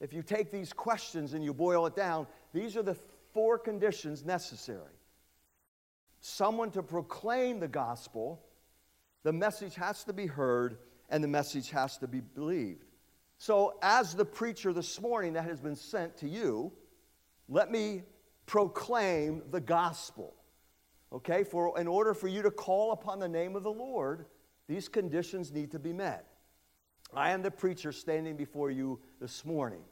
[0.00, 2.96] If you take these questions and you boil it down, these are the
[3.32, 4.96] four conditions necessary
[6.26, 8.42] someone to proclaim the gospel,
[9.22, 12.85] the message has to be heard, and the message has to be believed.
[13.38, 16.72] So, as the preacher this morning that has been sent to you,
[17.48, 18.02] let me
[18.46, 20.34] proclaim the gospel.
[21.12, 24.26] Okay, for in order for you to call upon the name of the Lord,
[24.68, 26.26] these conditions need to be met.
[27.14, 29.82] I am the preacher standing before you this morning.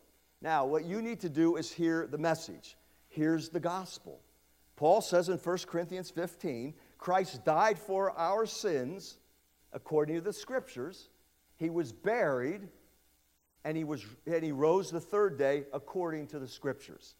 [0.40, 2.76] Now, what you need to do is hear the message.
[3.08, 4.20] Here's the gospel.
[4.76, 9.18] Paul says in 1 Corinthians 15 Christ died for our sins
[9.74, 11.10] according to the scriptures,
[11.56, 12.68] he was buried,
[13.64, 17.16] and he, was, and he rose the third day according to the scriptures.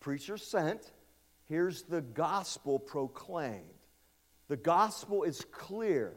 [0.00, 0.92] Preacher sent,
[1.48, 3.62] here's the gospel proclaimed.
[4.48, 6.14] The gospel is clear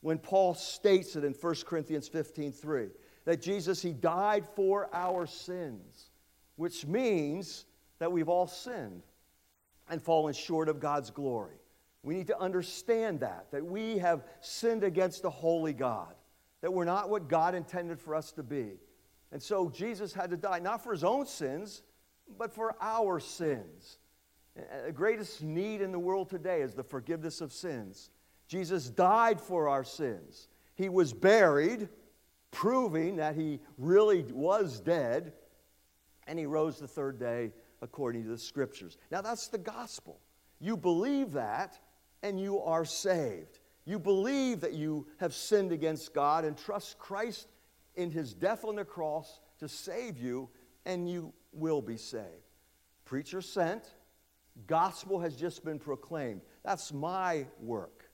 [0.00, 2.88] when Paul states it in 1 Corinthians 15 3
[3.24, 6.10] that Jesus, he died for our sins,
[6.56, 7.66] which means
[7.98, 9.02] that we've all sinned
[9.88, 11.56] and fallen short of God's glory.
[12.02, 16.14] We need to understand that, that we have sinned against the holy God,
[16.60, 18.78] that we're not what God intended for us to be.
[19.32, 21.82] And so Jesus had to die, not for his own sins,
[22.38, 23.98] but for our sins.
[24.84, 28.10] The greatest need in the world today is the forgiveness of sins.
[28.48, 30.48] Jesus died for our sins.
[30.74, 31.88] He was buried,
[32.50, 35.32] proving that he really was dead,
[36.26, 38.98] and he rose the third day according to the scriptures.
[39.10, 40.20] Now, that's the gospel.
[40.58, 41.78] You believe that,
[42.22, 43.59] and you are saved.
[43.90, 47.48] You believe that you have sinned against God and trust Christ
[47.96, 50.48] in his death on the cross to save you,
[50.86, 52.54] and you will be saved.
[53.04, 53.96] Preacher sent,
[54.68, 56.42] gospel has just been proclaimed.
[56.62, 58.08] That's my work.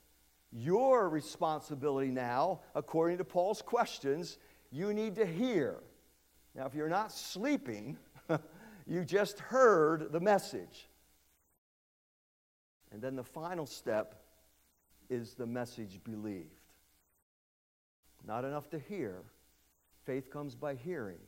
[0.50, 4.38] Your responsibility now, according to Paul's questions,
[4.70, 5.82] you need to hear.
[6.54, 7.98] Now, if you're not sleeping,
[8.86, 10.88] you just heard the message.
[12.90, 14.22] And then the final step
[15.10, 16.50] is the message believed.
[18.26, 19.22] Not enough to hear.
[20.04, 21.18] Faith comes by hearing,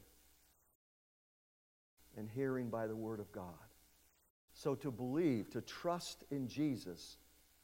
[2.16, 3.54] and hearing by the Word of God.
[4.54, 7.16] So to believe, to trust in Jesus,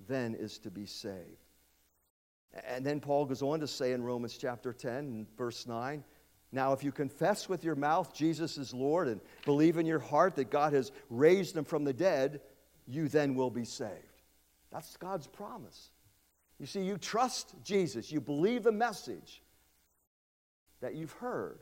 [0.08, 1.44] then is to be saved.
[2.68, 6.04] And then Paul goes on to say in Romans chapter 10, verse 9,
[6.54, 10.36] now, if you confess with your mouth Jesus is Lord and believe in your heart
[10.36, 12.40] that God has raised him from the dead,
[12.86, 14.22] you then will be saved.
[14.70, 15.90] That's God's promise.
[16.58, 19.42] You see, you trust Jesus, you believe the message
[20.80, 21.60] that you've heard.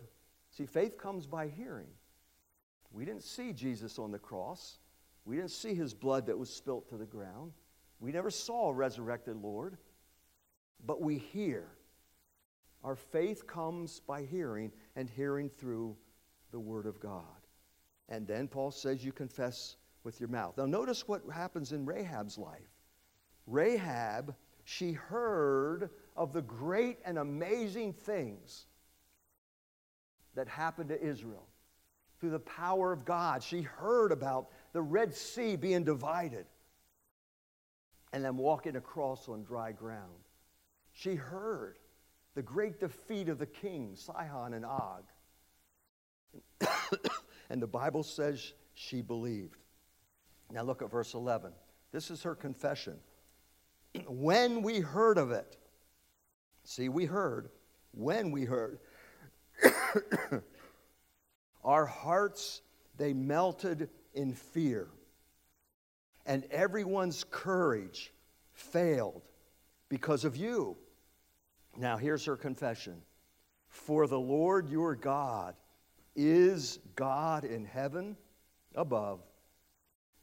[0.50, 1.88] See, faith comes by hearing.
[2.90, 4.78] We didn't see Jesus on the cross,
[5.24, 7.52] we didn't see his blood that was spilt to the ground.
[8.00, 9.78] We never saw a resurrected Lord,
[10.84, 11.68] but we hear.
[12.82, 15.96] Our faith comes by hearing, and hearing through
[16.50, 17.22] the Word of God.
[18.08, 20.56] And then Paul says you confess with your mouth.
[20.58, 22.74] Now, notice what happens in Rahab's life.
[23.46, 24.34] Rahab,
[24.64, 28.66] she heard of the great and amazing things
[30.34, 31.46] that happened to Israel
[32.20, 33.42] through the power of God.
[33.42, 36.46] She heard about the Red Sea being divided
[38.12, 40.28] and then walking across on dry ground.
[40.92, 41.78] She heard
[42.34, 45.02] the great defeat of the kings, Sihon and Og.
[47.50, 49.56] and the Bible says she believed.
[50.50, 51.52] Now look at verse 11.
[51.92, 52.98] This is her confession.
[54.06, 55.56] When we heard of it,
[56.64, 57.50] see, we heard,
[57.92, 58.78] when we heard,
[61.64, 62.62] our hearts,
[62.96, 64.88] they melted in fear,
[66.26, 68.12] and everyone's courage
[68.52, 69.22] failed
[69.88, 70.76] because of you.
[71.76, 73.02] Now, here's her confession
[73.68, 75.54] For the Lord your God
[76.14, 78.16] is God in heaven
[78.74, 79.20] above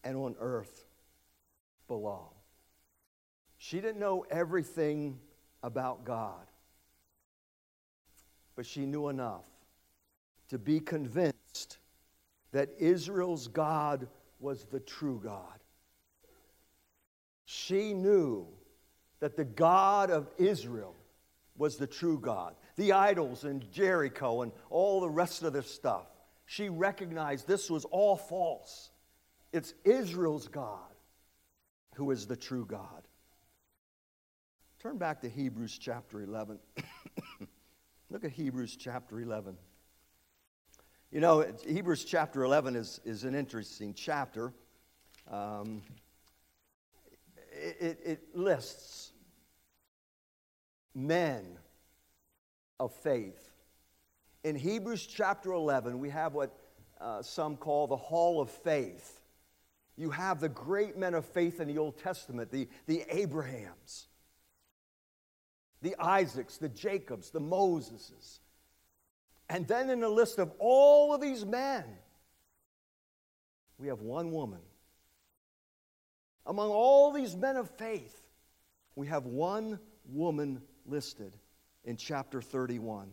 [0.03, 0.85] and on earth
[1.87, 2.31] below.
[3.59, 5.19] She didn't know everything
[5.61, 6.47] about God,
[8.55, 9.43] but she knew enough
[10.47, 11.77] to be convinced
[12.53, 14.07] that Israel's God
[14.39, 15.59] was the true God.
[17.43, 18.47] She knew
[19.19, 20.95] that the God of Israel
[21.57, 22.55] was the true God.
[22.77, 26.05] The idols in Jericho and all the rest of this stuff.
[26.45, 28.91] She recognized this was all false.
[29.51, 30.79] It's Israel's God
[31.95, 33.03] who is the true God.
[34.79, 36.57] Turn back to Hebrews chapter 11.
[38.09, 39.57] Look at Hebrews chapter 11.
[41.11, 44.53] You know, Hebrews chapter 11 is, is an interesting chapter.
[45.29, 45.81] Um,
[47.51, 49.11] it, it, lists
[50.95, 51.57] men
[52.79, 53.51] of faith.
[54.45, 56.57] In Hebrews chapter 11, we have what
[57.01, 59.19] uh, some call the Hall of Faith.
[59.97, 64.07] You have the great men of faith in the Old Testament, the, the Abrahams,
[65.81, 68.39] the Isaacs, the Jacobs, the Moseses.
[69.49, 71.83] And then in the list of all of these men,
[73.77, 74.59] we have one woman.
[76.45, 78.21] Among all these men of faith,
[78.95, 81.35] we have one woman listed
[81.85, 83.09] in chapter 31.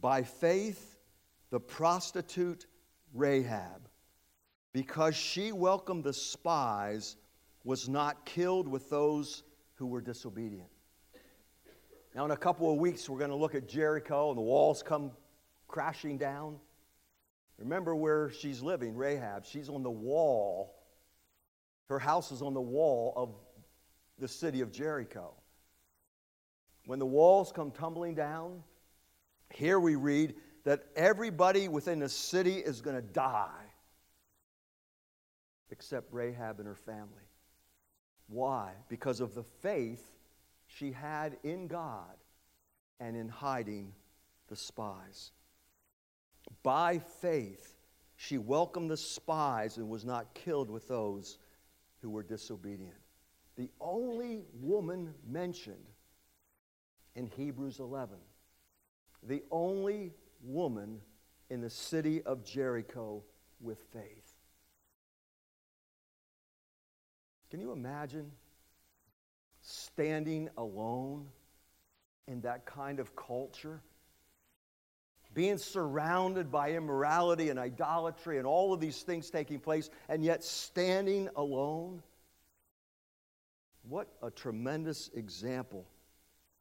[0.00, 0.98] By faith,
[1.50, 2.66] the prostitute
[3.12, 3.88] Rahab,
[4.72, 7.16] because she welcomed the spies,
[7.62, 9.44] was not killed with those
[9.74, 10.68] who were disobedient.
[12.14, 14.82] Now, in a couple of weeks, we're going to look at Jericho and the walls
[14.82, 15.10] come
[15.66, 16.58] crashing down.
[17.58, 19.44] Remember where she's living, Rahab.
[19.44, 20.74] She's on the wall.
[21.88, 23.34] Her house is on the wall of
[24.18, 25.34] the city of Jericho.
[26.86, 28.62] When the walls come tumbling down,
[29.52, 33.48] here we read that everybody within the city is going to die
[35.70, 37.23] except Rahab and her family.
[38.28, 38.72] Why?
[38.88, 40.12] Because of the faith
[40.66, 42.16] she had in God
[43.00, 43.92] and in hiding
[44.48, 45.32] the spies.
[46.62, 47.76] By faith,
[48.16, 51.38] she welcomed the spies and was not killed with those
[52.00, 52.94] who were disobedient.
[53.56, 55.76] The only woman mentioned
[57.14, 58.16] in Hebrews 11,
[59.22, 60.12] the only
[60.42, 61.00] woman
[61.50, 63.22] in the city of Jericho
[63.60, 64.23] with faith.
[67.54, 68.32] Can you imagine
[69.60, 71.28] standing alone
[72.26, 73.80] in that kind of culture?
[75.34, 80.42] Being surrounded by immorality and idolatry and all of these things taking place, and yet
[80.42, 82.02] standing alone?
[83.88, 85.86] What a tremendous example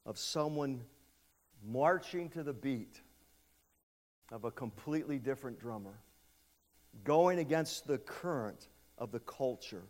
[0.06, 0.84] of someone
[1.66, 3.02] marching to the beat
[4.32, 5.98] of a completely different drummer,
[7.04, 8.68] going against the current
[9.00, 9.86] of the culture,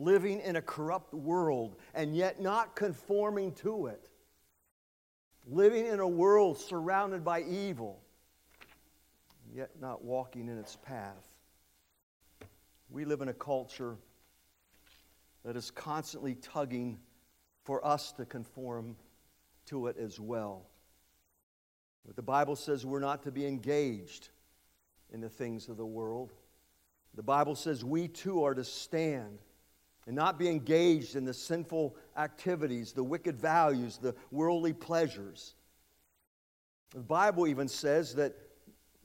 [0.00, 4.08] living in a corrupt world and yet not conforming to it,
[5.46, 8.00] living in a world surrounded by evil,
[9.54, 11.28] yet not walking in its path.
[12.88, 13.96] We live in a culture
[15.44, 16.98] that is constantly tugging
[17.64, 18.96] for us to conform
[19.66, 20.66] to it as well.
[22.06, 24.30] But the Bible says we're not to be engaged
[25.12, 26.32] in the things of the world.
[27.14, 29.38] The Bible says we too are to stand
[30.10, 35.54] and not be engaged in the sinful activities, the wicked values, the worldly pleasures.
[36.92, 38.34] The Bible even says that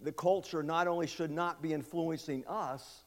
[0.01, 3.03] the culture not only should not be influencing us,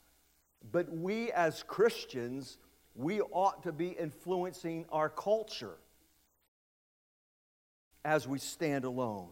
[0.71, 2.59] but we as Christians,
[2.95, 5.79] we ought to be influencing our culture
[8.05, 9.31] as we stand alone.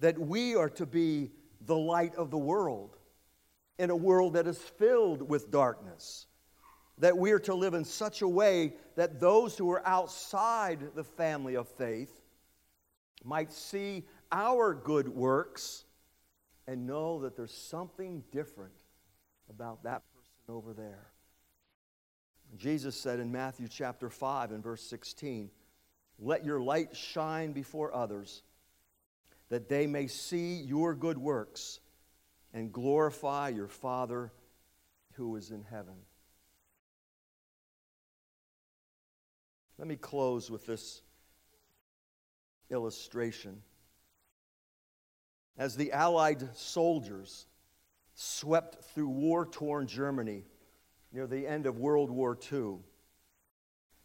[0.00, 1.30] That we are to be
[1.64, 2.98] the light of the world
[3.78, 6.26] in a world that is filled with darkness.
[6.98, 11.04] That we are to live in such a way that those who are outside the
[11.04, 12.22] family of faith
[13.22, 15.84] might see our good works
[16.66, 18.72] and know that there's something different
[19.50, 21.08] about that person over there.
[22.56, 25.50] Jesus said in Matthew chapter 5 and verse 16,
[26.18, 28.42] Let your light shine before others,
[29.48, 31.80] that they may see your good works
[32.54, 34.32] and glorify your Father
[35.12, 35.94] who is in heaven.
[39.78, 41.02] Let me close with this
[42.70, 43.62] illustration.
[45.58, 47.46] As the Allied soldiers
[48.14, 50.44] swept through war torn Germany
[51.12, 52.76] near the end of World War II,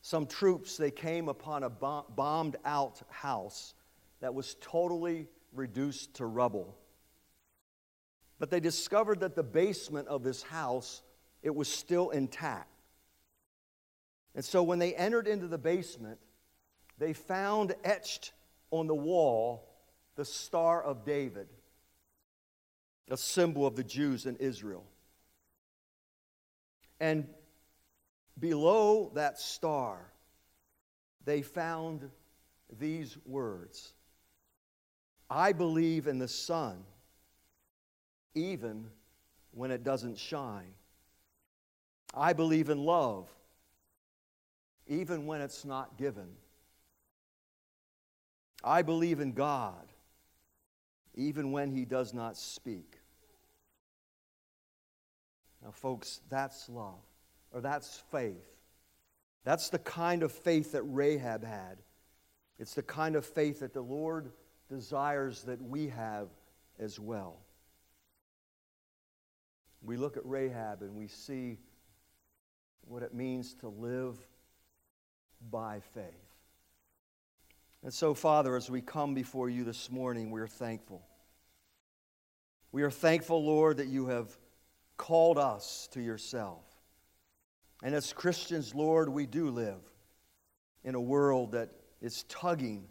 [0.02, 3.74] some troops they came upon a bombed out house
[4.20, 6.78] that was totally reduced to rubble.
[8.40, 11.04] But they discovered that the basement of this house
[11.44, 12.81] it was still intact.
[14.36, 16.20] And so when they entered into the basement,
[16.98, 18.32] they found etched
[18.70, 19.68] on the wall
[20.16, 21.48] the Star of David,
[23.10, 24.86] a symbol of the Jews in Israel.
[27.00, 27.28] And
[28.40, 30.12] below that star,
[31.26, 32.10] they found
[32.80, 33.94] these words
[35.30, 36.84] I believe in the sun,
[38.36, 38.88] even
[39.52, 40.74] when it doesn't shine.
[42.14, 43.30] I believe in love,
[44.92, 46.28] even when it's not given.
[48.62, 49.88] I believe in God,
[51.16, 52.98] even when He does not speak.
[55.64, 57.00] Now, folks, that's love,
[57.54, 58.44] or that's faith.
[59.46, 61.78] That's the kind of faith that Rahab had.
[62.60, 64.30] It's the kind of faith that the Lord
[64.70, 66.28] desires that we have
[66.80, 67.38] as well.
[69.82, 71.60] We look at Rahab and we see
[72.82, 74.18] what it means to live
[75.50, 76.04] by faith.
[77.84, 81.02] And so, Father, as we come before you this morning, we are thankful.
[82.72, 84.38] We are thankful, Lord, that you have
[84.98, 86.64] called us to yourself.
[87.84, 89.82] And as Christians, Lord, we do live
[90.84, 91.72] in a world that
[92.02, 92.88] is tugging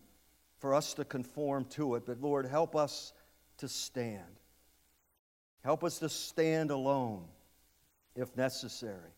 [0.59, 2.05] for us to conform to it.
[2.05, 3.13] But Lord, help us
[3.59, 4.41] to stand.
[5.63, 7.25] Help us to stand alone
[8.17, 9.13] if necessary.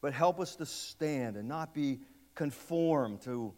[0.00, 2.00] But help us to stand and not be
[2.34, 3.54] conformed to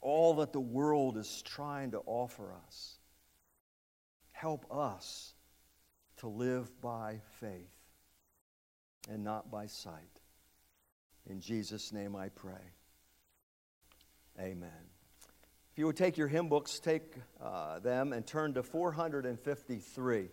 [0.00, 2.98] all that the world is trying to offer us.
[4.32, 5.34] Help us
[6.18, 7.72] to live by faith
[9.08, 10.20] and not by sight.
[11.28, 12.72] In Jesus' name I pray.
[14.38, 14.70] Amen.
[15.72, 20.28] If you would take your hymn books, take uh, them and turn to 453.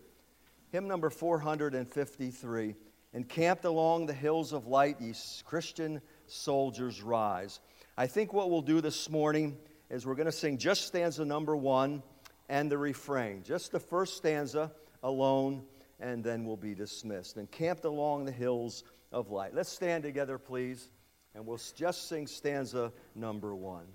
[0.70, 2.74] Hymn number 453.
[3.12, 5.14] Encamped along the hills of light, ye
[5.44, 7.60] Christian soldiers rise.
[7.96, 9.56] I think what we'll do this morning
[9.90, 12.02] is we're going to sing just stanza number one
[12.48, 14.72] and the refrain, just the first stanza
[15.02, 15.64] alone,
[16.00, 17.36] and then we'll be dismissed.
[17.36, 19.54] Encamped along the hills of light.
[19.54, 20.90] Let's stand together, please,
[21.34, 23.86] and we'll just sing stanza number one.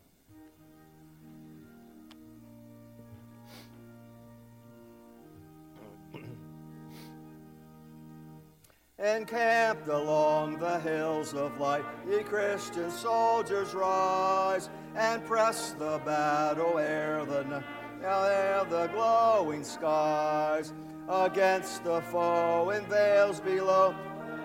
[9.02, 17.24] Encamped along the hills of light, ye Christian soldiers rise and press the battle ere
[17.24, 17.64] the,
[18.04, 20.74] ere the glowing skies.
[21.08, 23.96] Against the foe in vales below,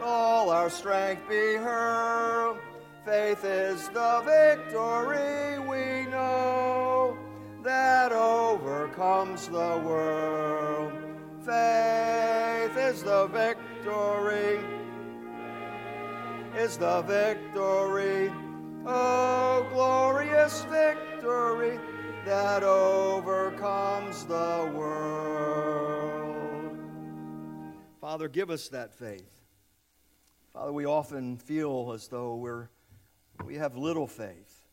[0.00, 2.58] all our strength be hurled.
[3.04, 7.18] Faith is the victory we know
[7.64, 10.92] that overcomes the world.
[11.44, 13.26] Faith is the
[13.84, 14.60] victory,
[16.56, 18.32] is the victory.
[18.86, 21.78] Oh, glorious victory
[22.24, 25.84] that overcomes the world.
[28.00, 29.42] Father, give us that faith.
[30.52, 32.68] Father, we often feel as though we're,
[33.44, 34.66] we have little faith.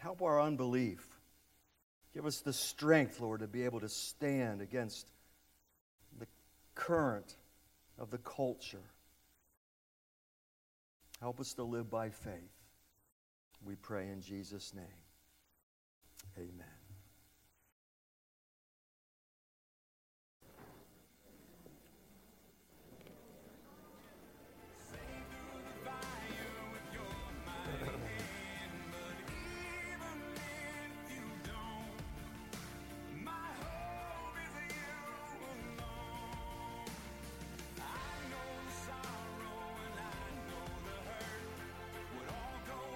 [0.00, 1.06] Help our unbelief.
[2.12, 5.10] Give us the strength, Lord, to be able to stand against
[6.18, 6.26] the
[6.74, 7.36] current
[8.00, 8.78] of the culture.
[11.20, 12.32] Help us to live by faith.
[13.64, 14.86] We pray in Jesus' name.
[16.38, 16.69] Amen.